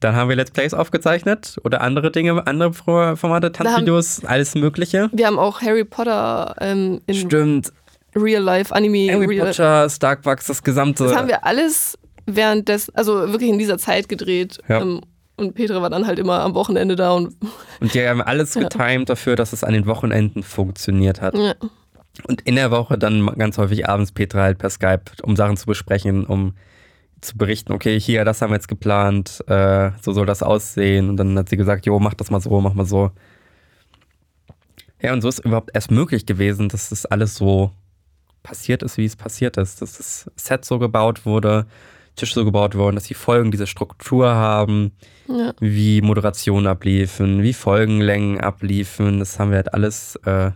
Dann 0.00 0.14
haben 0.14 0.28
wir 0.28 0.36
Let's 0.36 0.50
Plays 0.50 0.74
aufgezeichnet 0.74 1.56
oder 1.64 1.80
andere 1.80 2.12
Dinge, 2.12 2.46
andere 2.46 2.72
Formate, 2.72 3.50
Tanzvideos, 3.50 4.24
alles 4.24 4.54
Mögliche. 4.54 5.08
Wir 5.12 5.26
haben 5.26 5.38
auch 5.38 5.62
Harry 5.62 5.84
Potter 5.84 6.54
ähm, 6.60 7.00
in 7.06 7.14
Stimmt. 7.14 7.72
Real 8.18 8.42
Life 8.42 8.74
Anime. 8.74 9.12
Harry 9.12 9.26
Real 9.26 9.46
Potter, 9.46 9.88
Starbucks, 9.88 10.46
das 10.46 10.62
gesamte. 10.62 11.04
Das 11.04 11.16
haben 11.16 11.28
wir 11.28 11.44
alles 11.44 11.98
während 12.26 12.68
des, 12.68 12.90
also 12.90 13.30
wirklich 13.32 13.50
in 13.50 13.58
dieser 13.58 13.78
Zeit 13.78 14.08
gedreht. 14.08 14.58
Ja. 14.68 14.80
Ähm, 14.82 15.00
und 15.36 15.54
Petra 15.54 15.80
war 15.80 15.88
dann 15.90 16.06
halt 16.06 16.18
immer 16.18 16.40
am 16.40 16.54
Wochenende 16.54 16.96
da 16.96 17.12
und 17.12 17.34
und 17.80 17.94
die 17.94 18.06
haben 18.06 18.20
alles 18.20 18.54
Ja. 18.54 18.62
getimed 18.62 19.08
dafür, 19.08 19.36
dass 19.36 19.52
es 19.52 19.62
an 19.64 19.72
den 19.72 19.86
Wochenenden 19.86 20.42
funktioniert 20.42 21.20
hat. 21.20 21.34
ja. 21.36 21.54
Und 22.26 22.40
in 22.40 22.56
der 22.56 22.72
Woche 22.72 22.98
dann 22.98 23.26
ganz 23.38 23.58
häufig 23.58 23.88
abends 23.88 24.10
Petra 24.10 24.42
halt 24.42 24.58
per 24.58 24.70
Skype, 24.70 25.02
um 25.22 25.36
Sachen 25.36 25.56
zu 25.56 25.66
besprechen, 25.66 26.26
um 26.26 26.54
zu 27.20 27.36
berichten, 27.38 27.72
okay, 27.72 27.98
hier, 28.00 28.24
das 28.24 28.42
haben 28.42 28.50
wir 28.50 28.56
jetzt 28.56 28.66
geplant, 28.66 29.44
äh, 29.46 29.92
so 30.02 30.12
soll 30.12 30.26
das 30.26 30.42
aussehen. 30.42 31.10
Und 31.10 31.16
dann 31.16 31.38
hat 31.38 31.48
sie 31.48 31.56
gesagt, 31.56 31.86
jo, 31.86 32.00
mach 32.00 32.14
das 32.14 32.30
mal 32.32 32.40
so, 32.40 32.60
mach 32.60 32.74
mal 32.74 32.86
so. 32.86 33.12
Ja, 35.00 35.12
und 35.12 35.20
so 35.20 35.28
ist 35.28 35.38
überhaupt 35.44 35.70
erst 35.74 35.92
möglich 35.92 36.26
gewesen, 36.26 36.68
dass 36.68 36.88
das 36.88 37.06
alles 37.06 37.36
so 37.36 37.70
passiert 38.42 38.82
ist, 38.82 38.96
wie 38.96 39.04
es 39.04 39.16
passiert 39.16 39.56
ist. 39.56 39.82
Dass 39.82 39.98
das 39.98 40.30
Set 40.36 40.64
so 40.64 40.78
gebaut 40.78 41.26
wurde, 41.26 41.66
Tisch 42.18 42.34
so 42.34 42.44
gebaut 42.44 42.74
wurden, 42.74 42.96
dass 42.96 43.04
die 43.04 43.14
Folgen 43.14 43.50
diese 43.50 43.66
Struktur 43.66 44.28
haben, 44.28 44.92
ja. 45.28 45.54
wie 45.60 46.02
Moderationen 46.02 46.66
abliefen, 46.66 47.42
wie 47.42 47.54
Folgenlängen 47.54 48.40
abliefen. 48.40 49.20
Das 49.20 49.38
haben 49.38 49.50
wir 49.50 49.56
halt 49.56 49.72
alles, 49.72 50.16
äh, 50.24 50.50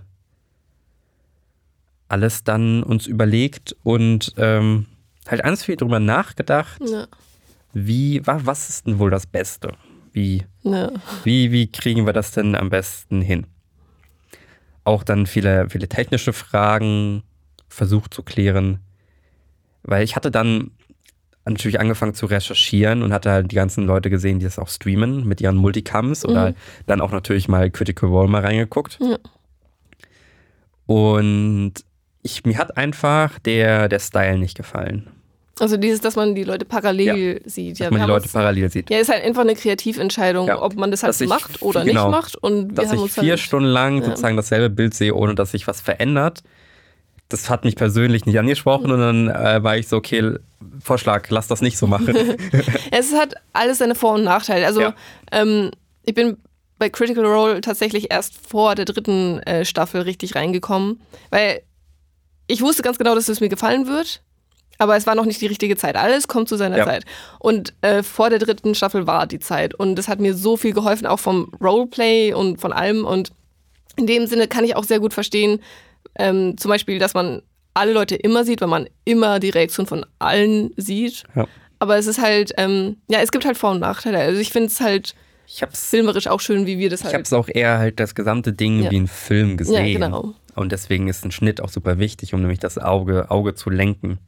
alles 2.09 2.45
dann 2.45 2.83
uns 2.83 3.07
überlegt 3.07 3.75
und 3.83 4.35
ähm, 4.37 4.87
halt 5.29 5.43
ganz 5.43 5.65
viel 5.65 5.77
drüber 5.77 6.01
nachgedacht, 6.01 6.81
ja. 6.85 7.07
wie, 7.73 8.27
wa, 8.27 8.41
was 8.45 8.69
ist 8.69 8.87
denn 8.87 8.99
wohl 8.99 9.11
das 9.11 9.27
Beste? 9.27 9.73
Wie, 10.12 10.45
ja. 10.62 10.91
wie, 11.25 11.53
wie 11.53 11.71
kriegen 11.71 12.05
wir 12.05 12.12
das 12.12 12.33
denn 12.33 12.55
am 12.55 12.69
besten 12.69 13.23
hin? 13.23 13.47
Auch 14.85 15.05
dann 15.05 15.27
viele, 15.27 15.71
viele 15.71 15.89
technische 15.89 16.33
Fragen 16.33 17.23
versucht 17.73 18.12
zu 18.14 18.23
klären, 18.23 18.79
weil 19.83 20.05
ich 20.05 20.14
hatte 20.17 20.31
dann 20.31 20.71
natürlich 21.45 21.81
angefangen 21.81 22.14
zu 22.14 22.26
recherchieren 22.26 23.02
und 23.02 23.12
hatte 23.12 23.31
halt 23.31 23.50
die 23.50 23.57
ganzen 23.57 23.85
Leute 23.85 24.11
gesehen, 24.11 24.38
die 24.38 24.45
das 24.45 24.59
auch 24.61 24.69
streamen 24.69 25.26
mit 25.26 25.41
ihren 25.41 25.57
Multicams 25.57 26.25
oder 26.25 26.50
Mhm. 26.50 26.55
dann 26.87 27.00
auch 27.00 27.11
natürlich 27.11 27.49
mal 27.49 27.69
Critical 27.71 28.09
Role 28.11 28.29
mal 28.29 28.43
reingeguckt. 28.43 28.99
Ja. 29.00 29.19
Und 30.87 31.73
ich, 32.23 32.45
mir 32.45 32.59
hat 32.59 32.76
einfach 32.76 33.38
der, 33.41 33.88
der 33.88 33.99
Style 33.99 34.38
nicht 34.38 34.57
gefallen, 34.57 35.09
Also 35.59 35.76
dieses, 35.76 36.00
dass 36.00 36.17
man 36.17 36.35
die 36.35 36.45
Leute 36.45 36.64
parallel 36.64 37.41
sieht. 37.45 37.73
dass 37.73 37.79
Ja, 37.81 37.91
man 37.91 38.00
wir 38.00 38.07
die 38.07 38.12
Leute 38.12 38.25
uns, 38.25 38.33
parallel 38.33 38.71
sieht. 38.71 38.91
ja, 38.91 38.99
ist 38.99 39.11
halt 39.11 39.25
einfach 39.25 39.43
eine 39.43 39.55
Kreativentscheidung, 39.55 40.47
Ja. 40.49 40.62
ob 40.62 40.75
man 40.76 40.91
das 40.91 41.02
halt 41.02 41.11
Dass 41.11 41.21
ich- 41.21 41.29
macht 41.29 41.62
oder 41.62 41.85
genau. 41.85 42.07
nicht 42.09 42.17
macht. 42.17 42.37
Und 42.37 42.75
dass 42.76 42.93
ich 42.93 43.00
vier 43.12 43.31
halt, 43.31 43.41
Stunden 43.41 43.69
lang 43.69 43.99
ja. 43.99 44.05
sozusagen 44.07 44.37
dasselbe 44.37 44.71
Bild 44.71 44.95
sehe, 44.95 45.14
ohne 45.14 45.35
dass 45.35 45.50
sich 45.52 45.67
was 45.67 45.81
verändert. 45.81 46.43
Das 47.33 47.49
hat 47.51 47.65
mich 47.65 47.77
persönlich 47.77 48.27
nicht 48.27 48.39
angesprochen 48.39 48.91
und 48.93 48.99
dann 49.01 49.29
äh, 49.29 49.62
war 49.62 49.77
ich 49.77 49.89
so, 49.89 49.97
okay, 49.97 50.37
Vorschlag, 50.83 51.29
lass 51.31 51.49
das 51.49 51.61
nicht 51.62 51.79
so 51.79 51.87
machen. 51.87 52.15
Es 52.91 53.12
hat 53.15 53.35
alles 53.53 53.79
seine 53.79 53.95
Vor- 53.95 54.15
und 54.15 54.25
Nachteile. 54.25 54.67
Also 54.67 54.81
Ja. 54.83 54.95
ähm, 55.33 55.71
ich 56.05 56.15
bin 56.15 56.37
bei 56.79 56.89
Critical 56.91 57.25
Role 57.25 57.61
tatsächlich 57.61 58.11
erst 58.11 58.35
vor 58.47 58.75
der 58.75 58.85
dritten 58.85 59.39
äh, 59.41 59.65
Staffel 59.65 60.03
richtig 60.03 60.35
reingekommen, 60.35 61.01
weil 61.31 61.62
ich 62.49 62.61
wusste 62.61 62.83
ganz 62.83 62.99
genau, 62.99 63.15
dass 63.15 63.29
es 63.29 63.41
mir 63.41 63.49
gefallen 63.49 63.87
wird, 63.87 64.21
aber 64.79 64.97
es 64.97 65.07
war 65.07 65.15
noch 65.15 65.25
nicht 65.25 65.41
die 65.41 65.47
richtige 65.47 65.77
Zeit. 65.77 65.95
Alles 65.97 66.27
kommt 66.27 66.49
zu 66.49 66.57
seiner 66.57 66.79
Ja. 66.79 66.85
Zeit. 66.85 67.05
Und 67.39 67.73
äh, 67.83 68.03
vor 68.03 68.31
der 68.31 68.41
dritten 68.41 68.75
Staffel 68.75 69.07
war 69.07 69.27
die 69.29 69.39
Zeit 69.39 69.75
und 69.75 69.95
das 69.97 70.09
hat 70.09 70.19
mir 70.19 70.35
so 70.35 70.57
viel 70.57 70.73
geholfen, 70.75 71.07
auch 71.07 71.21
vom 71.21 71.53
Roleplay 71.62 72.35
und 72.35 72.61
von 72.61 72.73
allem 72.73 73.05
und 73.05 73.31
in 73.97 74.07
dem 74.07 74.27
Sinne 74.27 74.49
kann 74.49 74.65
ich 74.65 74.75
auch 74.75 74.85
sehr 74.85 74.99
gut 75.01 75.15
verstehen, 75.15 75.61
ähm, 76.19 76.57
zum 76.59 76.69
Beispiel, 76.71 76.99
dass 76.99 77.14
man 77.14 77.42
alle 77.75 77.92
Leute 77.92 78.16
immer 78.16 78.45
sieht, 78.45 78.61
weil 78.61 78.69
man 78.69 78.88
immer 79.04 79.40
die 79.40 79.50
Reaktion 79.50 79.87
von 79.87 80.04
allen 80.19 80.73
sieht. 80.76 81.25
Ja. 81.35 81.47
Aber 81.78 81.97
es 81.97 82.07
ist 82.07 82.21
halt, 82.21 82.52
ähm, 82.59 82.99
ja, 83.09 83.21
es 83.21 83.33
gibt 83.33 83.45
halt 83.45 83.57
Vor- 83.57 83.71
und 83.73 83.81
Nachteile. 83.81 84.19
Also 84.19 84.40
ich 84.40 84.50
finde 84.50 84.69
es 84.69 84.81
halt 84.81 85.14
Ich 85.47 85.62
hab's, 85.62 85.88
filmerisch 85.90 86.26
auch 86.28 86.40
schön, 86.40 86.66
wie 86.66 86.78
wir 86.78 86.90
das 86.90 87.00
ich 87.00 87.07
halt. 87.07 87.14
hab's 87.16 87.33
auch 87.33 87.49
eher 87.49 87.78
halt 87.78 87.99
das 87.99 88.14
gesamte 88.14 88.52
Ding 88.52 88.83
Ja. 88.85 88.90
wie 88.90 89.00
ein 89.00 89.09
Film 89.09 89.57
gesehen. 89.57 89.87
Ja, 89.87 89.92
genau. 90.07 90.35
Und 90.54 90.71
deswegen 90.71 91.09
ist 91.09 91.25
ein 91.25 91.33
Schnitt 91.33 91.61
auch 91.62 91.71
super 91.71 91.99
wichtig, 91.99 92.35
um 92.35 92.40
nämlich 92.40 92.59
das 92.61 92.76
Auge, 92.78 93.31
Auge 93.31 93.54
zu 93.54 93.71
lenken. 93.71 94.19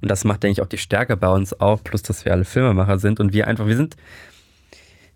Und 0.00 0.08
das 0.08 0.22
macht, 0.24 0.44
denke 0.44 0.52
ich, 0.52 0.62
auch 0.62 0.68
die 0.68 0.78
Stärke 0.78 1.16
bei 1.16 1.28
uns 1.28 1.60
auch, 1.60 1.82
plus 1.82 2.02
dass 2.02 2.24
wir 2.24 2.30
alle 2.32 2.44
Filmemacher 2.44 2.98
sind 3.00 3.18
und 3.18 3.32
wir 3.32 3.48
einfach, 3.48 3.66
wir 3.66 3.76
sind, 3.76 3.96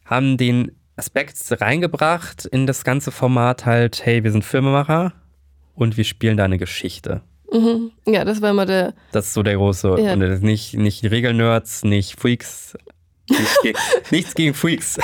haben 0.05 0.37
den 0.37 0.73
Aspekt 0.97 1.37
reingebracht 1.61 2.45
in 2.47 2.67
das 2.67 2.83
ganze 2.85 3.13
Format 3.13 3.65
halt, 3.67 4.05
hey, 4.05 4.25
wir 4.25 4.33
sind 4.33 4.45
Filmemacher 4.45 5.13
und 5.75 5.97
wir 5.97 6.05
spielen 6.05 6.37
da 6.37 6.45
eine 6.45 6.59
Geschichte. 6.59 7.23
Mhm. 7.53 7.91
Ja, 8.07 8.25
das 8.25 8.41
war 8.41 8.51
immer 8.51 8.67
der. 8.67 8.95
Das 9.13 9.27
ist 9.27 9.35
so 9.35 9.43
der 9.43 9.57
große, 9.57 9.97
Ja. 10.01 10.15
und 10.15 10.43
nicht, 10.43 10.75
nicht 10.75 11.05
Regelnerds, 11.05 11.85
nicht 11.85 12.19
Freaks, 12.19 12.75
nichts, 13.29 13.59
ge 13.63 13.75
nichts 14.11 14.35
gegen 14.35 14.55
Freaks. 14.55 14.99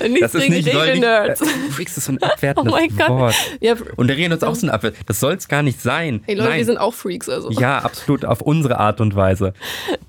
Nichts 0.00 0.20
Das 0.20 0.34
ist 0.34 0.42
gegen 0.42 0.54
nicht 0.54 0.68
Regelnerds. 0.74 1.42
äh, 1.42 1.46
Freaks 1.70 1.96
ist 1.98 2.06
so 2.06 2.12
ein 2.12 2.22
abwertendes 2.22 2.72
Oh 2.74 2.76
mein 2.76 2.96
Gott. 2.96 3.08
Wort. 3.10 3.34
Ja, 3.60 3.74
Und 3.96 4.06
der 4.08 4.16
Regelnerds 4.16 4.42
ist 4.42 4.48
auch 4.48 4.54
so 4.54 4.66
ein 4.66 4.70
Abwert. 4.70 4.96
Das 5.06 5.20
soll 5.20 5.34
es 5.34 5.48
gar 5.48 5.62
nicht 5.62 5.80
sein. 5.82 6.22
hey 6.24 6.34
Leute, 6.34 6.48
Nein. 6.48 6.58
wir 6.58 6.64
sind 6.64 6.78
auch 6.78 6.94
Freaks, 6.94 7.28
also. 7.28 7.50
Ja, 7.50 7.78
absolut, 7.80 8.24
auf 8.24 8.40
unsere 8.40 8.78
Art 8.78 9.00
und 9.02 9.14
Weise. 9.14 9.52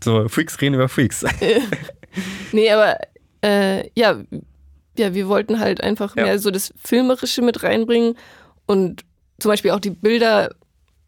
So, 0.04 0.30
Freaks 0.30 0.60
reden 0.62 0.76
über 0.76 0.88
Freaks. 0.90 1.26
Nee, 2.52 2.70
aber 2.70 2.98
äh, 3.44 3.90
ja, 3.96 4.22
ja, 4.98 5.14
wir 5.16 5.28
wollten 5.28 5.60
halt 5.60 5.82
einfach 5.82 6.16
Ja. 6.16 6.24
mehr 6.24 6.40
so 6.40 6.52
das 6.52 6.74
Filmerische 6.84 7.42
mit 7.42 7.64
reinbringen 7.64 8.16
und 8.68 9.02
zum 9.44 9.52
Beispiel 9.52 9.72
auch 9.72 9.80
die 9.80 9.92
Bilder 9.92 10.50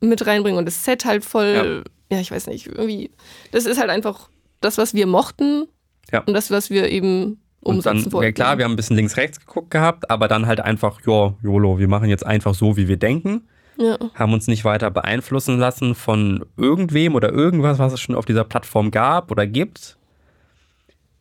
mit 0.01 0.25
reinbringen 0.27 0.59
und 0.59 0.65
das 0.65 0.85
Set 0.85 1.05
halt 1.05 1.25
voll, 1.25 1.83
ja, 2.11 2.19
ich 2.19 2.29
weiß 2.31 2.47
nicht, 2.47 2.67
irgendwie, 2.67 3.09
das 3.51 3.65
ist 3.65 3.79
halt 3.79 3.89
einfach 3.89 4.29
das, 4.61 4.77
was 4.77 4.93
wir 4.93 5.07
mochten 5.07 5.65
Ja. 6.11 6.21
und 6.25 6.33
das, 6.33 6.51
was 6.51 6.69
wir 6.69 6.89
eben 6.91 7.39
Und 7.61 7.83
dann, 7.85 7.95
umsetzen 7.95 8.13
wollten. 8.13 8.25
ja 8.27 8.31
klar, 8.31 8.57
wir 8.57 8.65
haben 8.65 8.73
ein 8.73 8.75
bisschen 8.77 8.95
links-rechts 8.97 9.39
geguckt 9.39 9.71
gehabt, 9.71 10.09
aber 10.11 10.27
dann 10.27 10.45
halt 10.45 10.59
einfach, 10.59 10.99
ja, 11.07 11.33
YOLO, 11.41 11.79
wir 11.79 11.87
machen 11.87 12.09
jetzt 12.09 12.25
einfach 12.25 12.53
so, 12.53 12.77
wie 12.77 12.87
wir 12.87 12.97
denken. 12.97 13.47
ja. 13.77 13.97
Haben 14.13 14.33
uns 14.33 14.47
nicht 14.47 14.63
weiter 14.65 14.91
beeinflussen 14.91 15.57
lassen 15.57 15.95
von 15.95 16.45
irgendwem 16.57 17.15
oder 17.15 17.31
irgendwas, 17.31 17.79
was 17.79 17.93
es 17.93 18.01
schon 18.01 18.15
auf 18.15 18.25
dieser 18.25 18.43
Plattform 18.43 18.91
gab 18.91 19.31
oder 19.31 19.47
gibt. 19.47 19.97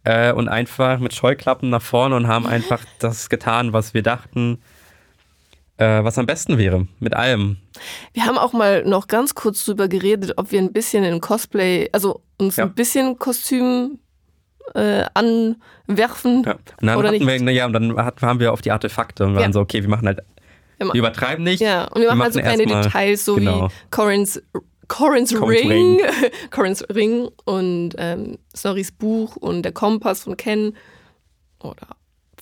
Äh, 0.04 0.33
und 0.35 0.49
einfach 0.49 0.99
mit 0.99 1.14
Scheuklappen 1.14 1.71
nach 1.71 1.80
vorne 1.80 2.14
und 2.16 2.26
haben 2.28 2.47
einfach 2.47 2.85
das 2.99 3.30
getan, 3.30 3.73
was 3.73 3.94
wir 3.94 4.02
dachten, 4.02 4.59
äh, 5.76 6.04
was 6.04 6.19
am 6.19 6.26
besten 6.26 6.59
wäre. 6.59 6.87
Mit 7.00 7.14
allem. 7.14 7.57
Wir 8.12 8.26
haben 8.26 8.38
auch 8.38 8.52
mal 8.52 8.85
noch 8.85 9.07
ganz 9.09 9.35
kurz 9.35 9.64
drüber 9.64 9.88
geredet, 9.88 10.35
ob 10.37 10.52
wir 10.52 10.61
ein 10.61 10.73
bisschen 10.73 11.04
in 11.04 11.21
Cosplay, 11.21 11.88
also 11.93 12.23
uns 12.38 12.57
Ja. 12.57 12.64
ein 12.64 12.75
bisschen 12.75 13.19
Kostüm 13.19 13.99
äh, 14.75 15.04
anwerfen. 15.14 16.43
Ja. 16.45 16.52
Und 16.52 16.62
dann 16.81 16.97
Oder 16.97 17.09
hatten 17.09 17.25
nicht? 17.25 17.45
wir, 17.45 17.52
ja, 17.52 17.66
und 17.66 17.73
dann 17.73 17.97
hat, 17.97 18.23
waren 18.23 18.40
wir 18.40 18.52
auf 18.52 18.62
die 18.62 18.71
Artefakte 18.71 19.25
und 19.25 19.35
waren 19.35 19.43
Ja. 19.43 19.52
so, 19.52 19.61
okay, 19.61 19.83
wir 19.83 19.88
machen 19.90 20.07
halt, 20.07 20.21
Wir 20.78 20.87
wir 20.87 20.95
übertreiben 20.95 21.45
nicht. 21.45 21.61
Ja, 21.61 21.85
und 21.88 22.00
wir 22.00 22.09
machen 22.09 22.23
halt 22.23 22.33
so 22.35 22.40
kleine 22.40 22.62
erstmal- 22.62 22.83
Details, 22.83 23.25
so 23.25 23.35
genau. 23.37 23.69
wie 23.69 23.73
Corins 23.90 24.43
Corins 24.87 25.35
Ring, 25.40 25.99
Corins 26.50 26.85
Ring 26.95 27.28
und 27.47 27.95
ähm, 27.97 28.38
Snorris 28.54 28.93
Buch 28.93 29.35
und 29.37 29.62
der 29.62 29.73
Kompass 29.73 30.25
von 30.25 30.37
Ken. 30.37 30.75
Oder 31.62 31.88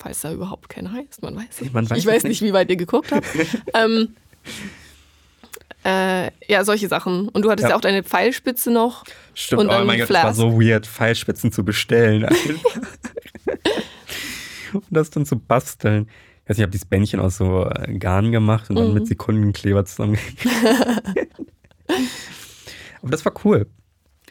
falls 0.02 0.21
da 0.23 0.32
überhaupt 0.32 0.68
Ken 0.68 0.92
heißt, 0.92 1.23
man 1.23 1.37
weiß 1.37 1.61
nicht. 1.61 1.73
Man 1.73 1.88
weiß 1.88 1.99
ich 1.99 2.06
weiß 2.06 2.25
nicht, 2.25 2.42
wie 2.42 2.52
weit 2.52 2.68
ihr 2.71 2.76
geguckt 2.76 3.12
habt. 3.12 3.26
ähm, 3.75 4.14
äh, 5.85 6.30
ja, 6.49 6.64
solche 6.64 6.88
Sachen. 6.88 7.28
Und 7.28 7.42
du 7.42 7.50
hattest 7.50 7.64
ja, 7.64 7.71
Ja. 7.71 7.76
auch 7.76 7.80
deine 7.80 8.02
Pfeilspitze 8.02 8.71
noch. 8.71 9.04
Stimmt, 9.35 9.62
Und 9.62 9.71
oh 9.71 9.85
mein 9.85 9.99
Gott, 10.00 10.11
das 10.11 10.14
war 10.16 10.23
Flask. 10.35 10.37
so 10.37 10.61
weird, 10.61 10.87
Pfeilspitzen 10.87 11.50
zu 11.52 11.64
bestellen. 11.64 12.25
und 14.73 14.85
das 14.90 15.11
dann 15.11 15.26
zu 15.26 15.38
basteln. 15.38 16.09
Ich 16.44 16.50
weiß 16.50 16.56
nicht, 16.56 16.59
ich 16.59 16.62
habe 16.62 16.71
dieses 16.73 16.85
Bändchen 16.87 17.21
aus 17.21 17.37
so 17.37 17.66
äh, 17.68 17.97
Garn 17.99 18.32
gemacht 18.32 18.68
und 18.71 18.76
dann 18.76 18.88
Mhm. 18.88 18.94
mit 18.94 19.06
Sekundenkleber 19.06 19.85
zusammen. 19.85 20.18
Aber 23.00 23.11
das 23.11 23.25
war 23.25 23.32
cool. 23.44 23.66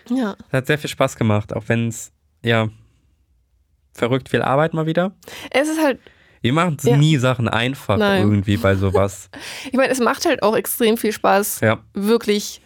Ja. 0.09 0.35
Das 0.49 0.59
hat 0.59 0.67
sehr 0.67 0.77
viel 0.77 0.89
Spaß 0.89 1.15
gemacht, 1.15 1.53
auch 1.53 1.63
wenn 1.67 1.87
es, 1.89 2.11
ja, 2.43 2.69
verrückt 3.93 4.29
viel 4.29 4.41
Arbeit 4.41 4.73
mal 4.73 4.85
wieder. 4.85 5.13
Es 5.49 5.67
ist 5.69 5.81
halt, 5.81 5.99
Wir 6.41 6.53
machen 6.53 6.77
Ja. 6.81 6.97
nie 6.97 7.17
Sachen 7.17 7.47
einfach 7.47 7.97
Nein. 7.97 8.23
irgendwie 8.23 8.57
bei 8.57 8.75
sowas. 8.75 9.29
ich 9.65 9.73
meine, 9.73 9.89
es 9.91 9.99
macht 9.99 10.25
halt 10.25 10.41
auch 10.43 10.55
extrem 10.55 10.97
viel 10.97 11.11
Spaß, 11.11 11.59
Ja, 11.61 11.79
wirklich 11.93 12.61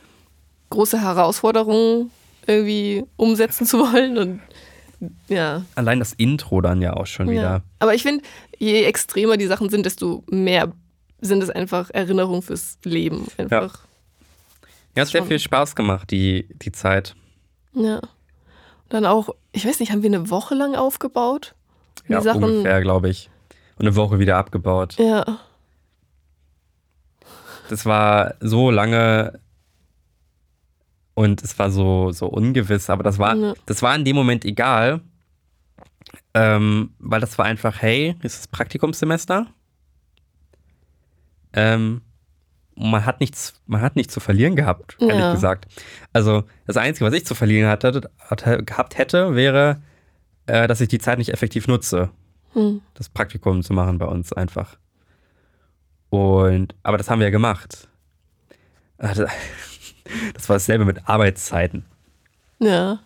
große 0.69 1.01
Herausforderungen 1.01 2.09
irgendwie 2.47 3.03
umsetzen 3.17 3.65
zu 3.65 3.79
wollen. 3.79 4.17
Und 4.17 4.41
ja. 5.27 5.63
allein 5.75 5.99
das 5.99 6.13
Intro 6.13 6.61
dann 6.61 6.81
ja 6.81 6.93
auch 6.93 7.05
schon 7.07 7.27
Ja. 7.27 7.33
wieder. 7.33 7.63
Aber 7.79 7.93
ich 7.93 8.03
finde, 8.03 8.23
je 8.57 8.83
extremer 8.83 9.35
die 9.37 9.47
Sachen 9.47 9.69
sind, 9.69 9.85
desto 9.85 10.23
mehr 10.29 10.71
sind 11.21 11.43
es 11.43 11.49
einfach 11.49 11.89
Erinnerungen 11.91 12.41
fürs 12.43 12.77
Leben. 12.83 13.27
Einfach. 13.37 13.79
Ja, 14.95 15.03
es 15.03 15.09
hat 15.09 15.11
sehr 15.13 15.25
viel 15.25 15.39
Spaß 15.39 15.75
gemacht, 15.75 16.11
die, 16.11 16.47
die 16.61 16.71
Zeit. 16.71 17.15
Ja. 17.73 17.99
Dann 18.89 19.05
auch, 19.05 19.29
ich 19.51 19.65
weiß 19.65 19.79
nicht, 19.79 19.91
haben 19.91 20.03
wir 20.03 20.09
eine 20.09 20.29
Woche 20.29 20.55
lang 20.55 20.75
aufgebaut? 20.75 21.55
Die 22.07 22.13
Ja, 22.13 22.21
Sachen. 22.21 22.43
ungefähr, 22.43 22.81
glaube 22.81 23.09
ich. 23.09 23.29
Und 23.77 23.85
eine 23.87 23.95
Woche 23.95 24.19
wieder 24.19 24.37
abgebaut. 24.37 24.95
Ja. 24.99 25.39
Das 27.69 27.85
war 27.85 28.35
so 28.41 28.69
lange 28.69 29.39
und 31.15 31.41
es 31.41 31.57
war 31.57 31.71
so, 31.71 32.11
so 32.11 32.27
ungewiss, 32.27 32.89
aber 32.89 33.03
das 33.03 33.17
war, 33.17 33.35
Ja. 33.35 33.53
das 33.65 33.81
war 33.81 33.95
in 33.95 34.05
dem 34.05 34.15
Moment 34.15 34.45
egal, 34.45 35.01
ähm, 36.33 36.93
weil 36.99 37.21
das 37.21 37.37
war 37.37 37.45
einfach, 37.45 37.81
hey, 37.81 38.15
ist 38.21 38.51
Praktikumssemester. 38.51 39.47
Ähm, 41.53 42.01
man 42.75 43.05
hat 43.05 43.19
nichts, 43.19 43.61
man 43.67 43.81
hat 43.81 43.95
nichts 43.95 44.13
zu 44.13 44.19
verlieren 44.19 44.55
gehabt, 44.55 44.97
ehrlich 44.99 45.19
Ja. 45.25 45.31
gesagt. 45.31 45.65
Also 46.13 46.43
das 46.67 46.77
Einzige, 46.77 47.05
was 47.05 47.13
ich 47.13 47.25
zu 47.25 47.35
verlieren 47.35 47.69
hatte, 47.69 48.09
hatte, 48.19 48.63
gehabt 48.63 48.97
hätte, 48.97 49.35
wäre, 49.35 49.81
äh, 50.47 50.67
dass 50.67 50.81
ich 50.81 50.87
die 50.89 50.99
Zeit 50.99 51.17
nicht 51.17 51.31
effektiv 51.33 51.67
nutze 51.67 52.09
Hm. 52.53 52.81
das 52.93 53.09
Praktikum 53.09 53.63
zu 53.63 53.73
machen 53.73 53.97
bei 53.97 54.05
uns 54.05 54.31
einfach. 54.33 54.77
Und, 56.09 56.75
aber 56.83 56.97
das 56.97 57.09
haben 57.09 57.19
wir 57.19 57.27
ja 57.27 57.31
gemacht. 57.31 57.87
Also, 58.97 59.25
Das 60.35 60.47
war 60.49 60.55
dasselbe 60.55 60.85
mit 60.85 61.09
Arbeitszeiten. 61.09 61.83
Ja. 62.59 62.99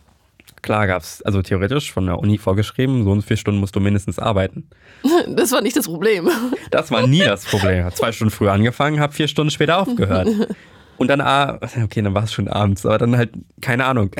Klar 0.62 0.86
gab 0.86 1.02
es, 1.02 1.22
also 1.22 1.40
theoretisch 1.42 1.92
von 1.92 2.06
der 2.06 2.18
Uni 2.18 2.36
vorgeschrieben, 2.38 3.04
so 3.04 3.10
und 3.12 3.22
vier 3.22 3.36
Stunden 3.36 3.60
musst 3.60 3.74
du 3.76 3.80
mindestens 3.80 4.18
arbeiten. 4.18 4.68
Das 5.28 5.52
war 5.52 5.62
nicht 5.62 5.76
das 5.76 5.86
Problem. 5.86 6.28
Das 6.70 6.90
war 6.90 7.06
nie 7.06 7.20
das 7.20 7.44
Problem. 7.44 7.84
Hab 7.84 7.96
zwei 7.96 8.12
Stunden 8.12 8.30
früher 8.30 8.52
angefangen, 8.52 9.00
habe 9.00 9.12
vier 9.12 9.28
Stunden 9.28 9.50
später 9.50 9.78
aufgehört. 9.78 10.28
Und 10.98 11.08
dann, 11.08 11.22
ah, 11.22 11.58
okay, 11.82 12.02
dann 12.02 12.12
war 12.12 12.24
es 12.24 12.32
schon 12.32 12.46
abends, 12.48 12.84
aber 12.84 12.98
dann 12.98 13.16
halt, 13.16 13.30
keine 13.62 13.86
Ahnung. 13.86 14.10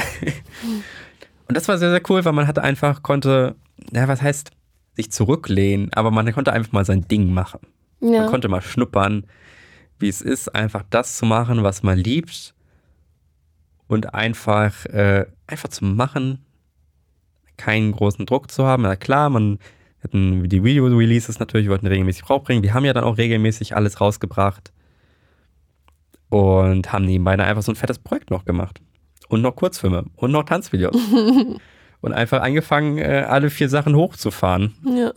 Und 1.46 1.54
das 1.56 1.68
war 1.68 1.76
sehr, 1.76 1.90
sehr 1.90 2.00
cool, 2.08 2.24
weil 2.24 2.32
man 2.32 2.46
hatte 2.46 2.62
einfach, 2.62 3.02
konnte, 3.02 3.54
ja, 3.92 4.08
was 4.08 4.22
heißt, 4.22 4.50
sich 4.96 5.12
zurücklehnen, 5.12 5.90
aber 5.92 6.10
man 6.10 6.32
konnte 6.32 6.52
einfach 6.54 6.72
mal 6.72 6.86
sein 6.86 7.06
Ding 7.06 7.32
machen. 7.34 7.60
Man 8.00 8.12
Ja. 8.14 8.26
konnte 8.26 8.48
mal 8.48 8.62
schnuppern, 8.62 9.24
wie 9.98 10.08
es 10.08 10.22
ist, 10.22 10.54
einfach 10.54 10.82
das 10.88 11.18
zu 11.18 11.26
machen, 11.26 11.62
was 11.62 11.82
man 11.82 11.98
liebt. 11.98 12.54
Und 13.86 14.14
einfach, 14.14 14.86
äh, 14.86 15.26
einfach 15.50 15.68
zu 15.68 15.84
machen, 15.84 16.44
keinen 17.56 17.92
großen 17.92 18.26
Druck 18.26 18.50
zu 18.50 18.64
haben. 18.64 18.84
Ja 18.84 18.96
klar, 18.96 19.28
man 19.30 19.58
hatten 20.02 20.48
die 20.48 20.64
Video-Releases 20.64 21.38
natürlich, 21.38 21.66
wir 21.66 21.72
wollten 21.72 21.86
regelmäßig 21.86 22.28
rausbringen. 22.28 22.62
Wir 22.62 22.72
haben 22.74 22.84
ja 22.84 22.92
dann 22.92 23.04
auch 23.04 23.18
regelmäßig 23.18 23.76
alles 23.76 24.00
rausgebracht. 24.00 24.72
Und 26.30 26.92
haben 26.92 27.04
nebenbei 27.04 27.36
dann 27.36 27.46
einfach 27.46 27.62
so 27.62 27.72
ein 27.72 27.76
fettes 27.76 27.98
Projekt 27.98 28.30
noch 28.30 28.44
gemacht. 28.44 28.80
Und 29.28 29.42
noch 29.42 29.56
Kurzfilme 29.56 30.04
und 30.16 30.30
noch 30.30 30.44
Tanzvideos. 30.44 30.96
und 32.00 32.12
einfach 32.12 32.40
angefangen, 32.40 32.98
äh, 32.98 33.26
alle 33.28 33.50
vier 33.50 33.68
Sachen 33.68 33.94
hochzufahren 33.94 34.74
ja. 34.84 35.12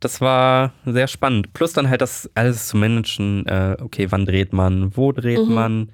das 0.00 0.20
war 0.20 0.72
sehr 0.84 1.08
spannend. 1.08 1.52
Plus 1.54 1.72
dann 1.72 1.88
halt 1.88 2.02
das 2.02 2.30
alles 2.34 2.68
zu 2.68 2.76
managen, 2.76 3.46
äh, 3.46 3.76
okay, 3.80 4.06
wann 4.10 4.26
dreht 4.26 4.52
man, 4.52 4.96
wo 4.96 5.12
dreht 5.12 5.46
Mhm. 5.48 5.54
man. 5.54 5.92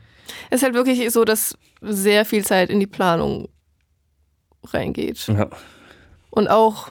Es 0.51 0.59
ist 0.59 0.63
halt 0.65 0.75
wirklich 0.75 1.11
so, 1.13 1.25
dass 1.25 1.57
sehr 1.81 2.25
viel 2.25 2.45
Zeit 2.45 2.71
in 2.71 2.81
die 2.81 2.87
Planung 2.87 3.49
reingeht. 4.65 5.27
Ja. 5.29 5.49
Und 6.31 6.49
auch, 6.49 6.89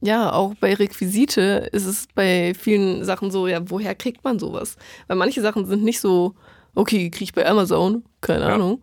ja, 0.00 0.32
auch 0.32 0.54
bei 0.54 0.74
Requisite 0.74 1.68
ist 1.72 1.84
es 1.86 2.06
bei 2.14 2.54
vielen 2.54 3.04
Sachen 3.04 3.30
so, 3.30 3.46
ja, 3.46 3.60
woher 3.70 3.94
kriegt 3.94 4.24
man 4.24 4.38
sowas? 4.38 4.76
Weil 5.06 5.16
manche 5.16 5.42
Sachen 5.42 5.66
sind 5.66 5.82
nicht 5.84 6.00
so, 6.00 6.34
okay, 6.74 7.10
krieg 7.10 7.22
ich 7.22 7.32
bei 7.34 7.46
Amazon, 7.46 8.04
keine 8.20 8.46
Ja. 8.46 8.54
Ahnung. 8.54 8.82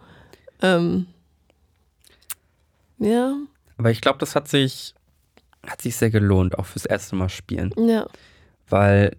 Ähm, 0.62 1.08
ja, 3.00 3.36
Aber 3.78 3.92
ich 3.92 4.02
glaube, 4.02 4.20
das 4.20 4.36
hat 4.36 4.48
sich, 4.48 4.94
hat 5.66 5.82
sich 5.82 5.96
sehr 5.96 6.10
gelohnt, 6.10 6.58
auch 6.58 6.66
fürs 6.66 6.86
erste 6.86 7.16
Mal 7.16 7.30
spielen. 7.30 7.74
ja, 7.78 8.06
Weil 8.70 9.18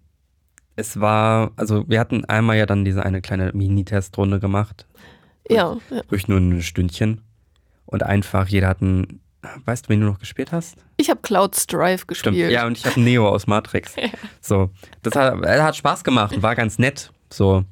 es 0.76 1.00
war, 1.00 1.52
also 1.56 1.84
wir 1.88 2.00
hatten 2.00 2.24
einmal 2.24 2.56
ja 2.56 2.66
dann 2.66 2.84
diese 2.84 3.04
eine 3.04 3.20
kleine 3.20 3.52
Mini-Testrunde 3.54 4.40
gemacht, 4.40 4.86
ja, 5.48 5.76
ja. 5.90 6.02
durch 6.08 6.28
nur 6.28 6.38
ein 6.38 6.62
Stündchen. 6.62 7.20
Und 7.86 8.02
einfach, 8.02 8.48
jeder 8.48 8.68
hat 8.68 8.80
ein, 8.80 9.20
weißt 9.66 9.84
du, 9.86 9.88
wen 9.90 10.00
du 10.00 10.06
noch 10.06 10.18
gespielt 10.18 10.52
hast? 10.52 10.76
Ich 10.96 11.10
habe 11.10 11.20
Cloud 11.22 11.54
Strife 11.54 12.06
gespielt. 12.06 12.34
Stimmt. 12.34 12.50
Ja, 12.50 12.66
und 12.66 12.78
ich 12.78 12.84
habe 12.86 12.98
Neo 13.00 13.28
aus 13.28 13.46
Matrix. 13.46 13.94
So, 14.40 14.70
das 15.02 15.14
hat, 15.14 15.42
er 15.44 15.62
hat 15.64 15.76
Spaß 15.76 16.02
gemacht 16.04 16.34
und 16.34 16.42
war 16.42 16.54
ganz 16.56 16.78
nett. 16.78 17.10
So, 17.30 17.64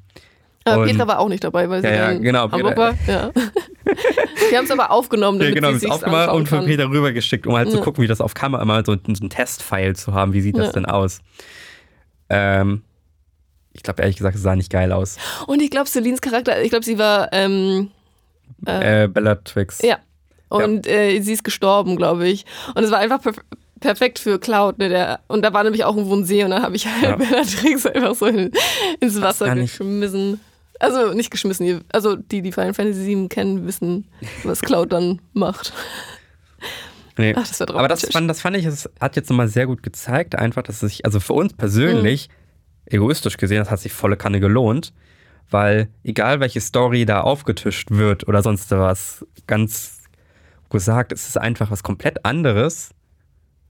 Aber 0.65 0.83
Und- 0.83 0.87
Petra 0.89 1.07
war 1.07 1.19
auch 1.19 1.29
nicht 1.29 1.43
dabei, 1.43 1.69
weil 1.69 1.81
sie 1.81 1.87
Ja, 1.87 2.11
ja, 2.11 2.17
genau, 2.17 2.49
Hamburg 2.51 2.77
war. 2.77 2.93
Ja. 3.07 3.31
Wir 4.49 4.57
haben 4.57 4.65
es 4.65 4.71
aber 4.71 4.91
aufgenommen, 4.91 5.39
ja, 5.39 5.45
damit 5.45 5.55
genau, 5.55 5.67
sie 5.69 5.73
das 5.73 5.81
sich 5.81 5.91
aufgemacht 5.91 6.29
und 6.29 6.47
von. 6.47 6.65
Peter 6.65 6.89
rübergeschickt, 6.89 7.47
um 7.47 7.55
halt 7.55 7.69
zu 7.71 7.77
Ja. 7.77 7.83
gucken, 7.83 8.03
wie 8.03 8.07
das 8.07 8.21
auf 8.21 8.33
Kamera 8.33 8.63
mal 8.65 8.85
so, 8.85 8.93
ein- 8.93 9.15
so 9.15 9.25
ein 9.25 9.29
Testfile 9.29 9.93
zu 9.93 10.13
haben. 10.13 10.33
Wie 10.33 10.41
sieht 10.41 10.57
das 10.57 10.67
Ja. 10.67 10.71
denn 10.73 10.85
aus? 10.85 11.21
Ähm, 12.29 12.83
ich 13.73 13.83
glaube, 13.83 14.01
ehrlich 14.01 14.17
gesagt, 14.17 14.35
es 14.35 14.41
sah 14.41 14.55
nicht 14.55 14.71
geil 14.71 14.91
aus. 14.91 15.17
Und 15.47 15.61
ich 15.61 15.69
glaube, 15.71 15.89
Celines 15.89 16.21
Charakter, 16.21 16.61
ich 16.61 16.69
glaube, 16.69 16.85
sie 16.85 16.97
war, 16.97 17.29
ähm, 17.33 17.91
Äh, 18.65 19.07
Bellatrix. 19.07 19.81
ja. 19.81 19.97
Und 20.49 20.85
Äh, 20.87 21.19
sie 21.21 21.33
ist 21.33 21.43
gestorben, 21.43 21.95
glaube 21.95 22.27
ich. 22.27 22.45
Und 22.75 22.83
es 22.83 22.91
war 22.91 22.99
einfach 22.99 23.21
perf 23.21 23.37
perfekt 23.79 24.19
für 24.19 24.39
Cloud. 24.39 24.77
Ne? 24.77 24.87
Der, 24.87 25.19
und 25.27 25.41
da 25.43 25.51
war 25.51 25.63
nämlich 25.63 25.83
auch 25.83 25.95
irgendwo 25.97 26.15
ein 26.15 26.23
See 26.23 26.43
und 26.45 26.51
da 26.51 26.61
habe 26.61 26.75
ich 26.75 26.85
halt 26.87 27.01
Ja. 27.03 27.15
Bellatrix 27.17 27.85
einfach 27.87 28.15
so 28.15 28.27
in, 28.27 28.51
ins 29.01 29.19
Wasser 29.21 29.53
geschmissen. 29.55 30.39
Also 30.79 31.13
nicht 31.13 31.31
geschmissen, 31.31 31.83
also 31.91 32.15
die, 32.15 32.41
die 32.41 32.51
Final 32.51 32.73
Fantasy 32.73 33.03
7 33.03 33.29
kennen, 33.29 33.65
wissen, 33.67 34.07
was 34.43 34.61
Cloud 34.61 34.91
dann 34.93 35.19
macht. 35.33 35.73
Nee. 37.17 37.33
Ach, 37.37 37.47
das 37.47 37.59
war 37.59 37.69
Aber 37.75 37.87
das 37.87 38.05
fand, 38.09 38.27
das 38.27 38.41
fand 38.41 38.57
ich, 38.57 38.65
es 38.65 38.89
hat 38.99 39.15
jetzt 39.15 39.29
nochmal 39.29 39.47
sehr 39.47 39.67
gut 39.67 39.83
gezeigt, 39.83 40.33
einfach, 40.35 40.63
dass 40.63 40.81
es 40.81 40.89
sich, 40.89 41.05
also 41.05 41.19
für 41.19 41.33
uns 41.33 41.53
persönlich, 41.53 42.27
Mhm. 42.29 42.33
Egoistisch 42.85 43.37
gesehen, 43.37 43.59
das 43.59 43.71
hat 43.71 43.79
sich 43.79 43.93
volle 43.93 44.17
Kanne 44.17 44.39
gelohnt, 44.39 44.93
weil 45.49 45.87
egal 46.03 46.39
welche 46.39 46.61
Story 46.61 47.05
da 47.05 47.21
aufgetischt 47.21 47.91
wird 47.91 48.27
oder 48.27 48.41
sonst 48.41 48.71
was, 48.71 49.25
ganz 49.47 50.01
gesagt, 50.69 51.11
es 51.11 51.27
ist 51.27 51.37
einfach 51.37 51.69
was 51.69 51.83
komplett 51.83 52.25
anderes, 52.25 52.91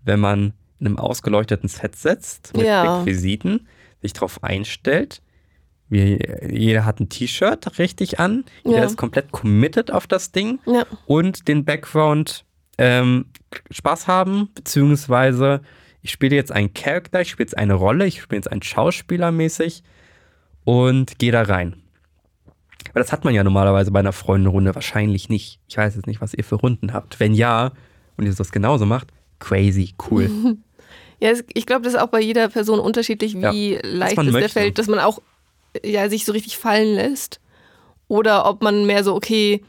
wenn 0.05 0.19
man 0.19 0.53
in 0.79 0.87
einem 0.87 0.97
ausgeleuchteten 0.97 1.67
Set 1.69 1.95
sitzt, 1.95 2.55
mit 2.55 2.65
Ja. 2.65 2.99
Requisiten, 2.99 3.67
sich 4.01 4.13
darauf 4.13 4.43
einstellt. 4.43 5.21
Wir, 5.89 6.49
jeder 6.49 6.85
hat 6.85 6.99
ein 6.99 7.09
T-Shirt 7.09 7.77
richtig 7.77 8.19
an, 8.19 8.45
jeder 8.63 8.79
Ja. 8.79 8.83
ist 8.85 8.97
komplett 8.97 9.31
committed 9.31 9.91
auf 9.91 10.07
das 10.07 10.31
Ding 10.31 10.59
Ja. 10.65 10.85
und 11.05 11.47
den 11.47 11.65
Background 11.65 12.45
ähm, 12.77 13.25
Spaß 13.69 14.07
haben, 14.07 14.49
beziehungsweise 14.55 15.61
ich 16.03 16.11
spiele 16.11 16.35
jetzt 16.35 16.51
einen 16.51 16.73
Charakter, 16.73 17.21
ich 17.21 17.29
spiele 17.29 17.45
jetzt 17.45 17.57
eine 17.57 17.73
Rolle, 17.73 18.05
ich 18.05 18.21
spiele 18.21 18.37
jetzt 18.37 18.51
einen 18.51 18.61
Schauspieler 18.61 19.31
mäßig 19.31 19.83
und 20.65 21.17
gehe 21.17 21.31
da 21.31 21.41
rein. 21.41 21.81
Aber 22.89 22.99
das 22.99 23.11
hat 23.11 23.23
man 23.23 23.33
ja 23.33 23.43
normalerweise 23.43 23.91
bei 23.91 23.99
einer 23.99 24.11
Freundenrunde 24.11 24.75
wahrscheinlich 24.75 25.29
nicht. 25.29 25.59
Ich 25.67 25.77
weiß 25.77 25.95
jetzt 25.95 26.05
nicht, 26.05 26.21
was 26.21 26.33
ihr 26.33 26.43
für 26.43 26.55
Runden 26.55 26.93
habt. 26.93 27.19
Wenn 27.19 27.33
ja 27.33 27.71
und 28.17 28.25
ihr 28.25 28.33
das 28.33 28.51
genauso 28.51 28.85
macht, 28.85 29.07
crazy, 29.39 29.95
cool. 30.11 30.29
Ja, 31.19 31.31
ich 31.53 31.65
glaube, 31.65 31.83
das 31.83 31.93
ist 31.93 31.99
auch 32.01 32.09
bei 32.09 32.19
jeder 32.19 32.49
Person 32.49 32.79
unterschiedlich, 32.79 33.37
wie 33.37 33.79
leicht 33.81 34.17
man 34.17 34.27
es 34.27 34.33
der 34.33 34.49
fällt, 34.49 34.77
dass 34.77 34.87
man 34.87 34.99
auch 34.99 35.21
ja, 35.81 36.09
sich 36.09 36.25
so 36.25 36.33
richtig 36.33 36.57
fallen 36.57 36.95
lässt. 36.95 37.39
Oder 38.09 38.45
ob 38.45 38.61
man 38.61 38.85
mehr 38.85 39.05
so, 39.05 39.15
okay, 39.15 39.63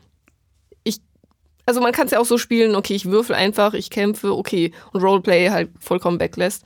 also 1.67 1.81
man 1.81 1.93
kann 1.93 2.07
es 2.07 2.13
ja 2.13 2.19
auch 2.21 2.25
so 2.27 2.39
spielen, 2.39 2.75
okay, 2.77 2.95
ich 2.95 3.07
würfel 3.07 3.35
einfach, 3.35 3.75
ich 3.75 3.91
kämpfe, 3.91 4.35
okay, 4.37 4.73
und 4.93 5.03
Roleplay 5.03 5.51
halt 5.51 5.71
vollkommen 5.81 6.21
weglässt. 6.21 6.65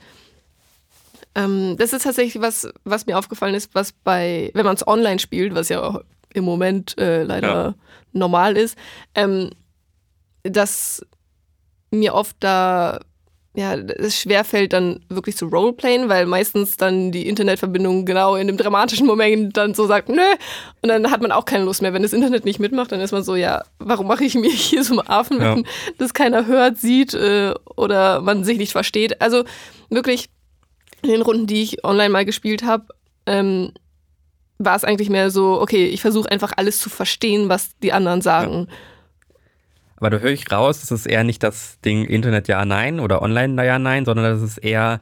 Ähm, 1.35 1.75
das 1.77 1.93
ist 1.93 2.03
tatsächlich 2.03 2.41
was, 2.41 2.67
was 2.83 3.05
mir 3.05 3.17
aufgefallen 3.17 3.55
ist, 3.55 3.73
was 3.75 3.91
bei, 3.91 4.51
wenn 4.53 4.65
man 4.65 4.75
es 4.75 4.87
online 4.87 5.19
spielt, 5.19 5.53
was 5.55 5.69
ja 5.69 6.01
im 6.33 6.43
Moment 6.43 6.97
äh, 6.97 7.23
leider 7.23 7.47
Ja. 7.47 7.75
normal 8.13 8.57
ist, 8.57 8.77
ähm, 9.15 9.51
dass 10.43 11.05
mir 11.91 12.13
oft 12.13 12.35
da 12.39 12.99
ja, 13.55 13.73
es 13.73 14.15
schwerfällt, 14.21 14.73
dann 14.73 14.99
wirklich 15.09 15.35
zu 15.35 15.47
roleplayen, 15.47 16.07
weil 16.07 16.27
meistens 16.27 16.77
dann 16.77 17.11
die 17.11 17.27
Internetverbindung 17.27 18.05
genau 18.05 18.35
in 18.35 18.45
dem 18.47 18.57
dramatischen 18.57 19.07
Moment 19.07 19.57
dann 19.57 19.73
so 19.73 19.87
sagt, 19.87 20.07
nö. 20.07 20.21
Und 20.81 20.89
dann 20.89 21.09
hat 21.11 21.21
man 21.21 21.31
auch 21.31 21.45
keine 21.45 21.63
Lust 21.65 21.81
mehr. 21.81 21.91
Wenn 21.93 22.03
das 22.03 22.13
Internet 22.13 22.45
nicht 22.45 22.59
mitmacht, 22.59 22.91
dann 22.91 22.99
ist 23.01 23.11
man 23.11 23.23
so, 23.23 23.35
ja, 23.35 23.63
warum 23.79 24.07
mache 24.07 24.23
ich 24.23 24.35
mir 24.35 24.51
hier 24.51 24.83
so 24.83 24.99
einen 24.99 25.07
Affen, 25.07 25.41
Ja. 25.41 25.55
wenn 25.55 25.65
das 25.97 26.13
keiner 26.13 26.45
hört, 26.45 26.77
sieht 26.77 27.13
äh, 27.15 27.53
oder 27.75 28.21
man 28.21 28.43
sich 28.43 28.59
nicht 28.59 28.71
versteht. 28.71 29.19
Also 29.21 29.43
wirklich 29.89 30.29
in 31.01 31.09
den 31.09 31.21
Runden, 31.23 31.47
die 31.47 31.63
ich 31.63 31.83
online 31.83 32.09
mal 32.09 32.25
gespielt 32.25 32.63
habe, 32.63 32.85
ähm, 33.25 33.71
war 34.59 34.75
es 34.75 34.83
eigentlich 34.83 35.09
mehr 35.09 35.31
so, 35.31 35.59
okay, 35.59 35.87
ich 35.87 36.01
versuche 36.01 36.29
einfach 36.31 36.51
alles 36.57 36.79
zu 36.79 36.89
verstehen, 36.89 37.49
was 37.49 37.71
die 37.81 37.93
anderen 37.93 38.21
sagen. 38.21 38.67
Aber 39.99 40.09
da 40.09 40.17
höre 40.19 40.31
ich 40.31 40.51
raus, 40.51 40.79
das 40.81 40.91
ist 40.91 41.05
eher 41.05 41.23
nicht 41.23 41.43
das 41.43 41.79
Ding 41.81 42.05
Internet 42.05 42.47
ja, 42.47 42.63
nein 42.65 42.99
oder 42.99 43.21
online 43.21 43.65
ja, 43.65 43.77
nein, 43.79 44.05
sondern 44.05 44.25
das 44.33 44.41
ist 44.41 44.57
eher, 44.57 45.01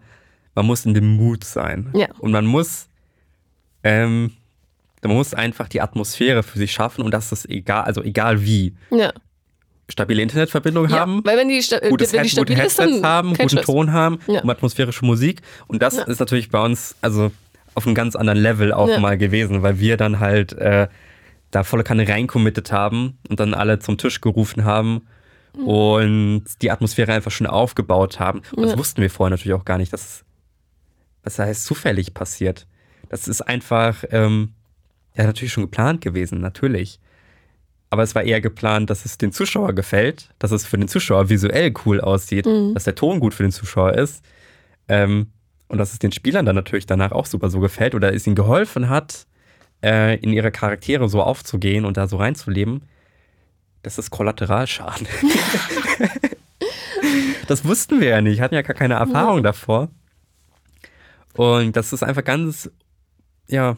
man 0.56 0.66
muss 0.66 0.86
in 0.86 0.94
dem 0.94 1.16
Mut 1.16 1.44
sein. 1.44 1.90
Ja. 1.94 2.08
Und 2.20 2.32
man 2.32 2.46
muss, 2.46 2.88
ähm, 3.84 4.32
man 5.04 5.14
muss 5.16 5.34
einfach 5.34 5.68
die 5.70 5.82
Atmosphäre 5.82 6.44
für 6.44 6.58
sich 6.58 6.72
schaffen 6.72 7.04
und 7.04 7.12
das 7.14 7.32
ist 7.32 7.50
egal, 7.50 7.84
also 7.84 8.04
egal 8.04 8.42
wie. 8.44 8.74
Ja. 8.90 9.14
Stabile 9.90 10.22
Internetverbindung 10.22 10.90
ja. 10.90 11.00
haben, 11.00 11.22
Weil 11.24 11.38
wenn 11.38 11.48
die, 11.48 11.62
sta- 11.64 11.80
gutes 11.88 12.12
wenn 12.12 12.24
die 12.24 12.30
Head, 12.30 12.38
gute 12.40 12.54
stabil 12.54 12.66
ist, 12.68 12.78
Headsets 12.80 13.02
dann 13.02 13.10
haben, 13.10 13.30
guten 13.30 13.50
Stress. 13.50 13.66
Ton 13.66 13.94
haben 13.94 14.20
Ja. 14.28 14.42
und 14.42 14.50
atmosphärische 14.50 15.06
Musik. 15.06 15.42
Und 15.68 15.82
das 15.82 15.94
ist 15.98 16.20
natürlich 16.20 16.50
bei 16.50 16.60
uns, 16.62 16.96
also 17.02 17.32
auf 17.74 17.86
einem 17.86 17.96
ganz 17.96 18.16
anderen 18.16 18.40
Level 18.40 18.74
auch 18.74 18.98
mal 19.00 19.18
gewesen, 19.18 19.62
weil 19.64 19.80
wir 19.80 19.96
dann 19.96 20.20
halt 20.20 20.52
äh, 20.54 20.88
da 21.52 21.64
volle 21.64 21.84
Kanne 21.84 22.08
reinkommittet 22.08 22.72
haben 22.72 23.18
und 23.30 23.40
dann 23.40 23.54
alle 23.54 23.80
zum 23.80 23.98
Tisch 23.98 24.22
gerufen 24.22 24.66
haben 24.66 25.08
Mhm. 25.56 25.64
und 25.68 26.44
die 26.62 26.72
Atmosphäre 26.72 27.14
einfach 27.14 27.32
schon 27.32 27.48
aufgebaut 27.48 28.20
haben. 28.20 28.42
Und 28.56 28.64
das 28.64 28.72
Ja. 28.74 28.78
wussten 28.78 29.02
wir 29.02 29.10
vorher 29.10 29.32
natürlich 29.32 29.54
auch 29.60 29.66
gar 29.66 29.78
nicht, 29.78 29.94
dass 29.94 30.24
was 31.24 31.40
heißt, 31.40 31.66
zufällig 31.66 32.14
passiert. 32.14 32.68
Das 33.10 33.28
ist 33.28 33.42
einfach, 33.42 34.04
ähm, 34.12 34.54
ja, 35.16 35.26
natürlich 35.26 35.52
schon 35.52 35.64
geplant 35.64 36.00
gewesen, 36.02 36.40
natürlich. 36.40 37.00
Aber 37.90 38.04
es 38.04 38.16
war 38.16 38.24
eher 38.24 38.40
geplant, 38.40 38.90
dass 38.90 39.04
es 39.06 39.18
den 39.18 39.32
Zuschauer 39.34 39.74
gefällt, 39.74 40.30
dass 40.40 40.52
es 40.52 40.66
für 40.66 40.78
den 40.78 40.88
Zuschauer 40.88 41.30
visuell 41.30 41.74
cool 41.86 42.00
aussieht, 42.02 42.46
Mhm. 42.46 42.74
dass 42.74 42.84
der 42.86 42.96
Ton 42.96 43.20
gut 43.20 43.34
für 43.34 43.44
den 43.44 43.52
Zuschauer 43.52 43.94
ist. 43.96 44.24
Ähm, 44.88 45.32
und 45.70 45.80
dass 45.80 45.92
es 45.92 46.00
den 46.00 46.12
Spielern 46.14 46.46
dann 46.46 46.56
natürlich 46.56 46.86
danach 46.86 47.12
auch 47.12 47.26
super 47.26 47.50
so 47.50 47.60
gefällt 47.60 47.94
oder 47.96 48.14
es 48.14 48.26
ihnen 48.26 48.36
geholfen 48.38 48.88
hat, 48.90 49.26
äh, 49.84 50.16
in 50.18 50.32
ihre 50.34 50.52
Charaktere 50.52 51.10
so 51.10 51.22
aufzugehen 51.22 51.86
und 51.86 51.98
da 51.98 52.08
so 52.08 52.18
reinzuleben. 52.18 52.84
Das 53.84 53.98
ist 53.98 54.12
Kollateralschaden. 54.12 55.08
das 57.48 57.66
wussten 57.66 58.02
wir 58.02 58.10
ja 58.10 58.22
nicht, 58.22 58.42
hatten 58.42 58.56
ja 58.56 58.62
gar 58.62 58.76
keine 58.76 58.96
Erfahrung 58.96 59.44
davor. 59.44 59.90
Und 61.34 61.76
das 61.76 61.94
ist 61.94 62.04
einfach 62.04 62.24
ganz, 62.24 62.70
ja, 63.48 63.78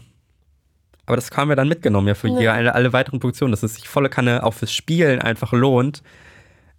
aber 1.05 1.15
das 1.15 1.29
haben 1.31 1.49
wir 1.49 1.55
dann 1.55 1.67
mitgenommen, 1.67 2.07
ja, 2.07 2.15
für 2.15 2.29
Ja. 2.29 2.39
die, 2.39 2.47
alle, 2.47 2.75
alle 2.75 2.93
weiteren 2.93 3.19
Produktionen, 3.19 3.51
dass 3.51 3.63
es 3.63 3.75
sich 3.75 3.87
volle 3.89 4.09
Kanne 4.09 4.43
auch 4.43 4.53
fürs 4.53 4.73
Spielen 4.73 5.21
einfach 5.21 5.51
lohnt. 5.53 6.01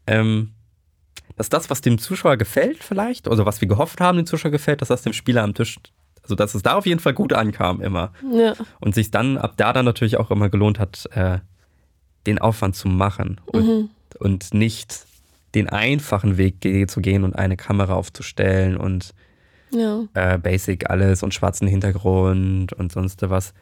Ähm, 0.07 0.53
dass 1.37 1.49
das, 1.49 1.71
was 1.71 1.81
dem 1.81 1.99
Zuschauer 1.99 2.37
gefällt, 2.37 2.83
vielleicht, 2.83 3.29
also 3.29 3.47
was 3.47 3.61
wir 3.61 3.69
gehofft 3.69 4.01
haben, 4.01 4.19
dem 4.19 4.27
Zuschauer 4.27 4.51
gefällt, 4.51 4.83
dass 4.83 4.89
das 4.89 5.03
dem 5.03 5.13
Spieler 5.13 5.43
am 5.43 5.55
Tisch, 5.55 5.79
also 6.31 6.37
dass 6.37 6.55
es 6.55 6.63
da 6.63 6.75
auf 6.75 6.87
jeden 6.87 7.01
Fall 7.01 7.13
gut 7.13 7.33
ankam 7.33 7.81
immer. 7.81 8.13
Ja. 8.33 8.55
Und 8.79 8.95
sich 8.95 9.11
dann 9.11 9.37
ab 9.37 9.55
da 9.57 9.73
dann 9.73 9.85
natürlich 9.85 10.17
auch 10.17 10.31
immer 10.31 10.49
gelohnt 10.49 10.79
hat, 10.79 11.09
äh, 11.13 11.39
den 12.27 12.39
Aufwand 12.39 12.77
zu 12.77 12.87
machen 12.87 13.41
und, 13.47 13.67
Mhm. 13.67 13.91
und 14.21 14.55
nicht 14.55 15.07
den 15.57 15.69
einfachen 15.69 16.37
Weg 16.37 16.89
zu 16.89 17.01
gehen 17.01 17.25
und 17.25 17.35
eine 17.35 17.57
Kamera 17.57 17.95
aufzustellen 17.95 18.77
und 18.77 19.13
ja. 19.73 20.05
äh, 20.15 20.39
Basic 20.39 20.89
alles 20.89 21.25
und 21.25 21.35
schwarzen 21.35 21.67
Hintergrund 21.67 22.73
und 22.73 22.93
sonst 22.93 23.29
was. 23.29 23.53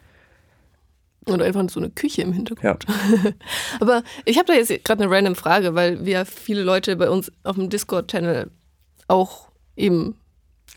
Und 1.25 1.41
einfach 1.41 1.67
so 1.69 1.79
eine 1.79 1.89
Küche 1.89 2.21
im 2.21 2.33
Hintergrund. 2.33 2.85
Ja. 2.87 3.31
Aber 3.79 4.03
ich 4.25 4.37
habe 4.37 4.45
da 4.45 4.53
jetzt 4.53 4.69
gerade 4.83 5.03
eine 5.03 5.11
random 5.11 5.35
Frage, 5.35 5.73
weil 5.73 6.05
wir 6.05 6.25
viele 6.25 6.61
Leute 6.61 6.95
bei 6.95 7.09
uns 7.09 7.31
auf 7.43 7.55
dem 7.55 7.69
Discord-Channel 7.69 8.51
auch 9.07 9.49
eben 9.75 10.15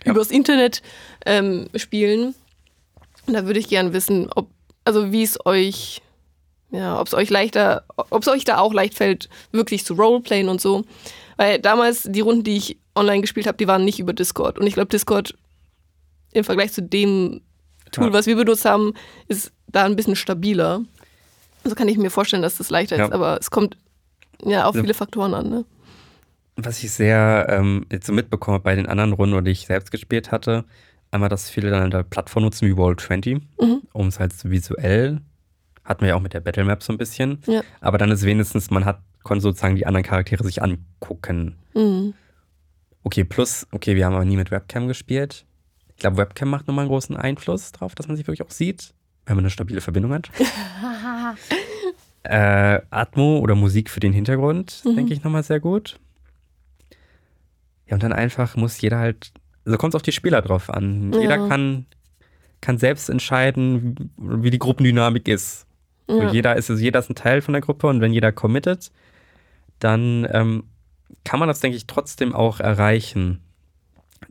Ja. 0.04 0.12
übers 0.12 0.30
Internet 0.30 0.82
ähm, 1.26 1.68
spielen. 1.76 2.34
Und 3.26 3.34
da 3.34 3.46
würde 3.46 3.60
ich 3.60 3.68
gern 3.68 3.92
wissen, 3.92 4.28
ob, 4.34 4.48
also 4.84 5.12
wie 5.12 5.22
es 5.22 5.38
euch, 5.46 6.02
ja, 6.70 6.98
ob 7.00 7.06
es 7.06 7.14
euch 7.14 7.30
leichter, 7.30 7.84
ob 7.96 8.22
es 8.22 8.28
euch 8.28 8.44
da 8.44 8.58
auch 8.58 8.72
leicht 8.72 8.94
fällt, 8.94 9.28
wirklich 9.52 9.84
zu 9.84 9.94
Roleplayen 9.94 10.48
und 10.48 10.60
so. 10.60 10.84
Weil 11.36 11.58
damals 11.60 12.02
die 12.04 12.20
Runden, 12.20 12.44
die 12.44 12.56
ich 12.56 12.76
online 12.94 13.20
gespielt 13.20 13.46
habe, 13.46 13.56
die 13.58 13.68
waren 13.68 13.84
nicht 13.84 14.00
über 14.00 14.12
Discord. 14.12 14.58
Und 14.58 14.66
ich 14.66 14.74
glaube, 14.74 14.88
Discord 14.88 15.34
im 16.32 16.44
Vergleich 16.44 16.72
zu 16.72 16.82
dem 16.82 17.40
Tool, 17.92 18.06
Ja. 18.06 18.12
was 18.12 18.26
wir 18.26 18.36
benutzt 18.36 18.64
haben, 18.64 18.94
ist 19.28 19.52
da 19.68 19.84
ein 19.84 19.96
bisschen 19.96 20.16
stabiler. 20.16 20.82
Also 21.64 21.74
kann 21.76 21.88
ich 21.88 21.96
mir 21.96 22.10
vorstellen, 22.10 22.42
dass 22.42 22.56
das 22.58 22.70
leichter 22.70 22.96
Ja. 22.96 23.04
ist. 23.06 23.12
Aber 23.12 23.38
es 23.38 23.50
kommt 23.50 23.76
ja 24.44 24.64
auf 24.66 24.74
Ja. 24.74 24.80
viele 24.80 24.94
Faktoren 24.94 25.34
an. 25.34 25.48
Ne? 25.48 25.64
Was 26.56 26.82
ich 26.84 26.90
sehr 26.90 27.46
ähm, 27.48 27.86
jetzt 27.90 28.06
so 28.06 28.12
mitbekomme 28.12 28.60
bei 28.60 28.74
den 28.74 28.86
anderen 28.86 29.12
Runden, 29.14 29.34
oder 29.34 29.42
die 29.44 29.52
ich 29.52 29.66
selbst 29.66 29.90
gespielt 29.90 30.30
hatte, 30.32 30.64
einmal, 31.10 31.28
dass 31.28 31.48
viele 31.50 31.70
dann 31.70 31.92
eine 31.92 32.04
Plattform 32.04 32.42
nutzen 32.44 32.68
wie 32.68 32.76
World 32.76 33.00
20, 33.00 33.38
Mhm. 33.60 33.82
um 33.92 34.08
es 34.08 34.18
halt 34.20 34.32
visuell, 34.44 35.20
hatten 35.84 36.02
wir 36.02 36.08
ja 36.10 36.14
auch 36.16 36.20
mit 36.20 36.34
der 36.34 36.40
Battle 36.40 36.64
Map 36.64 36.82
so 36.82 36.92
ein 36.92 36.98
bisschen, 36.98 37.40
Ja. 37.46 37.62
aber 37.80 37.96
dann 37.98 38.10
ist 38.10 38.22
wenigstens, 38.24 38.70
man 38.70 38.84
hat, 38.84 39.00
konnte 39.22 39.42
sozusagen 39.42 39.76
die 39.76 39.86
anderen 39.86 40.04
Charaktere 40.04 40.44
sich 40.44 40.62
angucken. 40.62 41.56
Mhm. 41.74 42.14
Okay, 43.02 43.24
plus, 43.24 43.66
okay, 43.72 43.96
wir 43.96 44.04
haben 44.06 44.14
aber 44.14 44.24
nie 44.24 44.36
mit 44.36 44.50
Webcam 44.50 44.86
gespielt. 44.88 45.44
Ich 45.88 45.96
glaube, 45.96 46.18
Webcam 46.18 46.50
macht 46.50 46.68
nochmal 46.68 46.82
einen 46.84 46.90
großen 46.90 47.16
Einfluss 47.16 47.72
drauf, 47.72 47.94
dass 47.94 48.08
man 48.08 48.16
sich 48.16 48.26
wirklich 48.26 48.42
auch 48.46 48.50
sieht, 48.50 48.92
wenn 49.26 49.36
man 49.36 49.44
eine 49.44 49.50
stabile 49.50 49.80
Verbindung 49.80 50.12
hat. 50.12 50.30
äh, 52.24 52.80
Atmo 52.90 53.38
oder 53.38 53.54
Musik 53.54 53.90
für 53.90 54.00
den 54.00 54.12
Hintergrund, 54.12 54.82
Mhm. 54.84 54.96
denke 54.96 55.14
ich 55.14 55.24
nochmal 55.24 55.42
sehr 55.42 55.60
gut. 55.60 55.98
Ja, 57.92 57.96
und 57.96 58.02
dann 58.02 58.14
einfach 58.14 58.56
muss 58.56 58.80
jeder 58.80 58.98
halt, 58.98 59.32
also 59.66 59.76
kommt 59.76 59.92
es 59.92 59.96
auf 59.96 60.00
die 60.02 60.12
Spieler 60.12 60.40
drauf 60.40 60.70
an. 60.70 61.12
Ja. 61.12 61.20
Jeder 61.20 61.46
kann, 61.46 61.84
kann 62.62 62.78
selbst 62.78 63.10
entscheiden, 63.10 64.10
wie 64.16 64.48
die 64.48 64.58
Gruppendynamik 64.58 65.28
ist. 65.28 65.66
So, 66.08 66.22
Ja. 66.22 66.32
jeder, 66.32 66.56
ist 66.56 66.70
jeder 66.70 67.00
ist 67.00 67.10
ein 67.10 67.14
Teil 67.16 67.42
von 67.42 67.52
der 67.52 67.60
Gruppe 67.60 67.88
und 67.88 68.00
wenn 68.00 68.14
jeder 68.14 68.32
committet, 68.32 68.90
dann 69.78 70.26
ähm, 70.32 70.64
kann 71.22 71.38
man 71.38 71.48
das, 71.48 71.60
denke 71.60 71.76
ich, 71.76 71.86
trotzdem 71.86 72.34
auch 72.34 72.60
erreichen. 72.60 73.40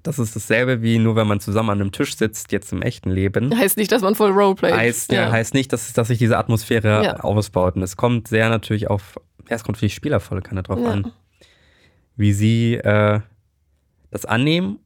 Das 0.02 0.18
ist 0.18 0.36
dasselbe 0.36 0.82
wie 0.82 0.98
nur, 0.98 1.16
wenn 1.16 1.28
man 1.28 1.40
zusammen 1.40 1.70
an 1.70 1.82
einem 1.82 1.92
Tisch 1.92 2.18
sitzt, 2.18 2.52
jetzt 2.52 2.72
im 2.74 2.82
echten 2.82 3.12
Leben. 3.12 3.56
Heißt 3.56 3.78
nicht, 3.78 3.92
dass 3.92 4.02
man 4.02 4.16
voll 4.16 4.32
Roleplay 4.32 4.72
Heißt, 4.72 5.12
ja. 5.12 5.32
heißt 5.32 5.54
nicht, 5.54 5.72
dass, 5.72 5.94
dass 5.94 6.08
sich 6.08 6.18
diese 6.18 6.40
Atmosphäre 6.40 7.04
Ja. 7.04 7.16
ausbaut. 7.20 7.76
Und 7.76 7.84
es 7.84 7.96
kommt 7.96 8.28
sehr 8.28 8.50
natürlich 8.50 8.90
auf, 8.90 9.20
ja, 9.48 9.56
es 9.56 9.64
kommt 9.64 9.78
für 9.78 9.86
die 9.86 9.92
Spieler 9.92 10.20
voll 10.20 10.42
Kanne 10.42 10.64
drauf 10.64 10.80
Ja. 10.80 10.90
an, 10.90 11.12
wie 12.16 12.34
sie 12.34 12.76
äh, 12.76 13.20
das 14.12 14.26
annehmen 14.26 14.80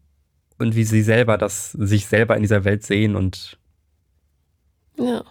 und 0.58 0.76
wie 0.76 0.84
sie 0.86 1.02
selber 1.02 1.38
das, 1.38 1.72
sich 1.74 2.06
selber 2.08 2.36
in 2.36 2.42
dieser 2.44 2.64
Welt 2.64 2.84
sehen 2.84 3.16
und 3.16 3.58
Ja. 4.98 5.24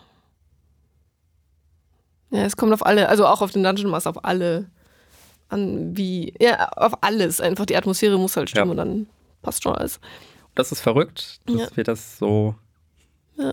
Ja, 2.31 2.45
es 2.45 2.57
kommt 2.57 2.73
auf 2.73 2.85
alle, 2.85 3.09
also 3.09 3.27
auch 3.27 3.41
auf 3.43 3.53
den 3.53 3.63
Dungeon 3.63 3.91
Master, 3.91 4.11
auf 4.11 4.25
alle 4.25 4.69
an, 5.49 5.97
wie, 5.97 6.35
ja, 6.41 6.69
auf 6.71 7.03
alles 7.03 7.41
einfach. 7.41 7.65
Die 7.67 7.77
Atmosphäre 7.77 8.19
muss 8.19 8.37
halt 8.37 8.51
stimmen 8.51 8.67
Ja. 8.67 8.71
und 8.73 8.77
dann 8.77 9.07
passt 9.43 9.63
schon 9.63 9.75
alles. 9.75 10.01
das 10.57 10.71
ist 10.73 10.81
verrückt, 10.81 11.41
dass 11.47 11.57
Ja. 11.71 11.77
wir 11.77 11.85
das 11.85 12.19
so 12.19 12.55
Ja. 13.37 13.53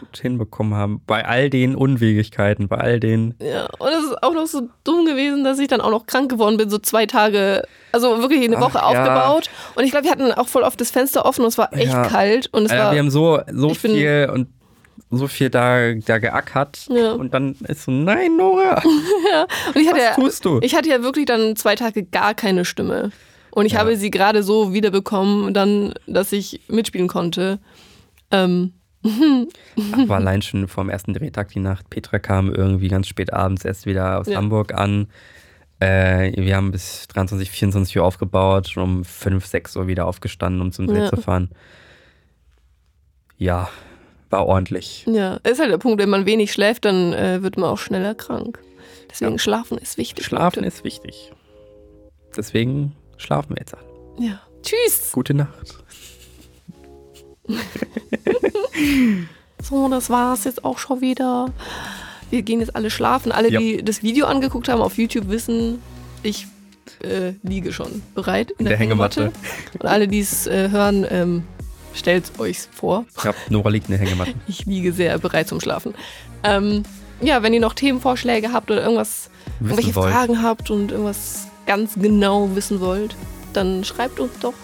Gut 0.00 0.18
hinbekommen 0.18 0.74
haben. 0.74 1.00
Bei 1.06 1.26
all 1.26 1.50
den 1.50 1.74
Unwegigkeiten, 1.74 2.68
bei 2.68 2.76
all 2.78 3.00
den 3.00 3.34
Ja, 3.40 3.66
und 3.78 3.88
es 3.88 4.04
ist 4.04 4.22
auch 4.22 4.34
noch 4.34 4.46
so 4.46 4.68
dumm 4.84 5.06
gewesen, 5.06 5.44
dass 5.44 5.58
ich 5.58 5.68
dann 5.68 5.80
auch 5.80 5.90
noch 5.90 6.06
krank 6.06 6.30
geworden 6.30 6.56
bin, 6.56 6.68
so 6.70 6.78
zwei 6.78 7.06
Tage, 7.06 7.62
also 7.92 8.18
wirklich 8.20 8.44
eine 8.44 8.56
Ach, 8.58 8.62
Woche 8.62 8.78
ja. 8.78 8.82
aufgebaut. 8.84 9.50
Und 9.74 9.84
ich 9.84 9.90
glaube, 9.90 10.04
wir 10.04 10.10
hatten 10.10 10.32
auch 10.32 10.48
voll 10.48 10.62
oft 10.62 10.80
das 10.80 10.90
Fenster 10.90 11.24
offen 11.24 11.42
und 11.42 11.48
es 11.48 11.58
war 11.58 11.72
echt 11.72 11.92
Ja. 11.92 12.08
kalt. 12.08 12.48
Und 12.52 12.66
es 12.66 12.70
Alter, 12.72 12.84
war, 12.84 12.92
wir 12.92 12.98
haben 12.98 13.10
so, 13.10 13.40
so 13.52 13.74
viel 13.74 14.30
und 14.32 14.48
so 15.10 15.28
viel 15.28 15.50
da, 15.50 15.92
da 15.94 16.18
geackert. 16.18 16.86
Ja. 16.90 17.12
Und 17.12 17.32
dann 17.32 17.54
ist 17.68 17.84
so, 17.84 17.90
nein, 17.92 18.36
Nora, 18.36 18.82
und 19.74 19.76
ich 19.80 19.86
hatte, 19.88 19.98
was 19.98 20.04
ja, 20.04 20.14
tust 20.14 20.44
du? 20.44 20.58
ich 20.62 20.74
hatte 20.74 20.88
ja 20.88 21.02
wirklich 21.02 21.26
dann 21.26 21.54
zwei 21.56 21.74
Tage 21.76 22.02
gar 22.04 22.34
keine 22.34 22.64
Stimme. 22.64 23.12
Und 23.50 23.64
ich 23.66 23.72
Ja. 23.72 23.78
habe 23.78 23.96
sie 23.96 24.10
gerade 24.10 24.42
so 24.42 24.74
wiederbekommen, 24.74 25.54
dann, 25.54 25.94
dass 26.06 26.32
ich 26.32 26.60
mitspielen 26.68 27.08
konnte. 27.08 27.58
Ähm, 28.30 28.74
Aber 29.04 30.16
allein 30.16 30.42
schon 30.42 30.66
vor 30.68 30.84
dem 30.84 30.90
ersten 30.90 31.12
Drehtag 31.14 31.48
die 31.48 31.60
Nacht. 31.60 31.88
Petra 31.90 32.18
kam 32.18 32.52
irgendwie 32.52 32.88
ganz 32.88 33.06
spät 33.06 33.32
abends 33.32 33.64
erst 33.64 33.86
wieder 33.86 34.18
aus 34.18 34.26
Ja. 34.26 34.36
Hamburg 34.38 34.74
an. 34.74 35.08
Äh, 35.78 36.32
wir 36.42 36.56
haben 36.56 36.72
bis 36.72 37.06
23, 37.08 37.50
24 37.50 37.98
Uhr 37.98 38.04
aufgebaut, 38.04 38.68
schon 38.68 38.82
um 38.82 39.04
5, 39.04 39.44
6 39.46 39.76
Uhr 39.76 39.86
wieder 39.86 40.06
aufgestanden, 40.06 40.60
um 40.62 40.72
zum 40.72 40.86
Dreh 40.86 41.00
Ja. 41.00 41.10
zu 41.10 41.16
fahren. 41.18 41.50
Ja, 43.36 43.68
war 44.30 44.46
ordentlich. 44.46 45.04
ja, 45.06 45.34
ist 45.44 45.60
halt 45.60 45.70
der 45.70 45.78
Punkt, 45.78 46.00
wenn 46.00 46.08
man 46.08 46.26
wenig 46.26 46.52
schläft, 46.52 46.84
dann 46.86 47.12
äh, 47.12 47.42
wird 47.42 47.58
man 47.58 47.68
auch 47.70 47.78
schneller 47.78 48.14
krank. 48.14 48.58
Deswegen 49.10 49.32
Ja. 49.32 49.38
schlafen 49.38 49.78
ist 49.78 49.98
wichtig. 49.98 50.24
Schlafen 50.24 50.60
Leute. 50.60 50.68
ist 50.68 50.82
wichtig. 50.84 51.32
Deswegen 52.36 52.96
schlafen 53.18 53.50
wir 53.50 53.58
jetzt 53.60 53.74
alle. 53.74 53.86
Ja. 54.18 54.40
Tschüss. 54.62 55.12
Gute 55.12 55.34
Nacht. 55.34 55.84
So, 59.62 59.88
das 59.88 60.10
war's 60.10 60.44
jetzt 60.44 60.64
auch 60.64 60.78
schon 60.78 61.00
wieder. 61.00 61.46
Wir 62.30 62.42
gehen 62.42 62.60
jetzt 62.60 62.76
alle 62.76 62.90
schlafen. 62.90 63.32
Alle, 63.32 63.50
Ja. 63.50 63.58
die 63.58 63.82
das 63.82 64.02
Video 64.02 64.26
angeguckt 64.26 64.68
haben 64.68 64.80
auf 64.80 64.96
YouTube, 64.98 65.28
wissen, 65.28 65.80
ich 66.22 66.46
äh, 67.02 67.32
liege 67.42 67.72
schon 67.72 68.02
bereit 68.14 68.50
in, 68.52 68.58
In 68.60 68.66
der 68.66 68.76
Hängematte. 68.76 69.32
Und 69.78 69.86
alle, 69.86 70.06
die 70.08 70.20
es 70.20 70.46
äh, 70.46 70.70
hören, 70.70 71.06
ähm, 71.10 71.42
stellt 71.94 72.38
euch 72.38 72.58
vor. 72.72 73.06
Ja, 73.24 73.32
Nora 73.48 73.70
liegt 73.70 73.88
in 73.88 73.92
der 73.96 74.00
Hängematte. 74.06 74.34
Ich 74.46 74.66
liege 74.66 74.92
sehr 74.92 75.18
bereit 75.18 75.48
zum 75.48 75.60
Schlafen. 75.60 75.94
Ähm, 76.44 76.82
ja, 77.20 77.42
wenn 77.42 77.52
ihr 77.54 77.60
noch 77.60 77.74
Themenvorschläge 77.74 78.52
habt 78.52 78.70
oder 78.70 78.82
irgendwas, 78.82 79.30
irgendwelche 79.60 79.94
wollt. 79.96 80.12
Fragen 80.12 80.42
habt 80.42 80.70
und 80.70 80.92
irgendwas 80.92 81.48
ganz 81.66 81.94
genau 81.94 82.54
wissen 82.54 82.80
wollt, 82.80 83.16
dann 83.52 83.82
schreibt 83.84 84.20
uns 84.20 84.38
doch 84.40 84.54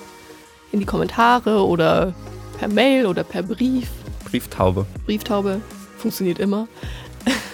in 0.70 0.78
die 0.80 0.86
Kommentare 0.86 1.64
oder 1.66 2.14
per 2.62 2.68
Mail 2.68 3.06
oder 3.06 3.24
per 3.24 3.42
Brief. 3.42 3.88
Brieftaube. 4.30 4.86
Brieftaube 5.04 5.60
funktioniert 5.98 6.38
immer. 6.38 6.68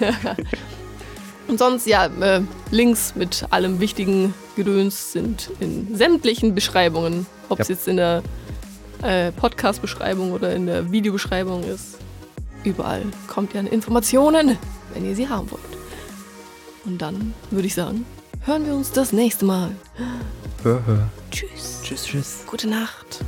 Und 1.48 1.58
sonst, 1.58 1.86
ja, 1.86 2.08
äh, 2.20 2.42
Links 2.70 3.14
mit 3.14 3.46
allem 3.48 3.80
wichtigen 3.80 4.34
Gedöns 4.54 5.12
sind 5.12 5.50
in 5.60 5.96
sämtlichen 5.96 6.54
Beschreibungen. 6.54 7.24
Ob 7.48 7.58
es 7.58 7.68
Ja. 7.68 7.74
jetzt 7.74 7.88
in 7.88 7.96
der 7.96 8.22
äh, 9.02 9.32
Podcast-Beschreibung 9.32 10.32
oder 10.32 10.54
in 10.54 10.66
der 10.66 10.92
Videobeschreibung 10.92 11.64
ist. 11.64 11.96
Überall 12.64 13.00
kommt 13.28 13.54
ihr 13.54 13.60
an 13.60 13.66
Informationen, 13.66 14.58
wenn 14.92 15.06
ihr 15.06 15.16
sie 15.16 15.26
haben 15.30 15.50
wollt. 15.50 15.62
Und 16.84 16.98
dann 17.00 17.32
würde 17.50 17.66
ich 17.66 17.74
sagen, 17.74 18.04
hören 18.44 18.66
wir 18.66 18.74
uns 18.74 18.92
das 18.92 19.14
nächste 19.14 19.46
Mal. 19.46 19.70
Hör, 20.64 20.84
hör. 20.84 21.08
Tschüss. 21.30 21.80
Tschüss, 21.82 22.04
tschüss. 22.04 22.36
Gute 22.46 22.68
Nacht. 22.68 23.20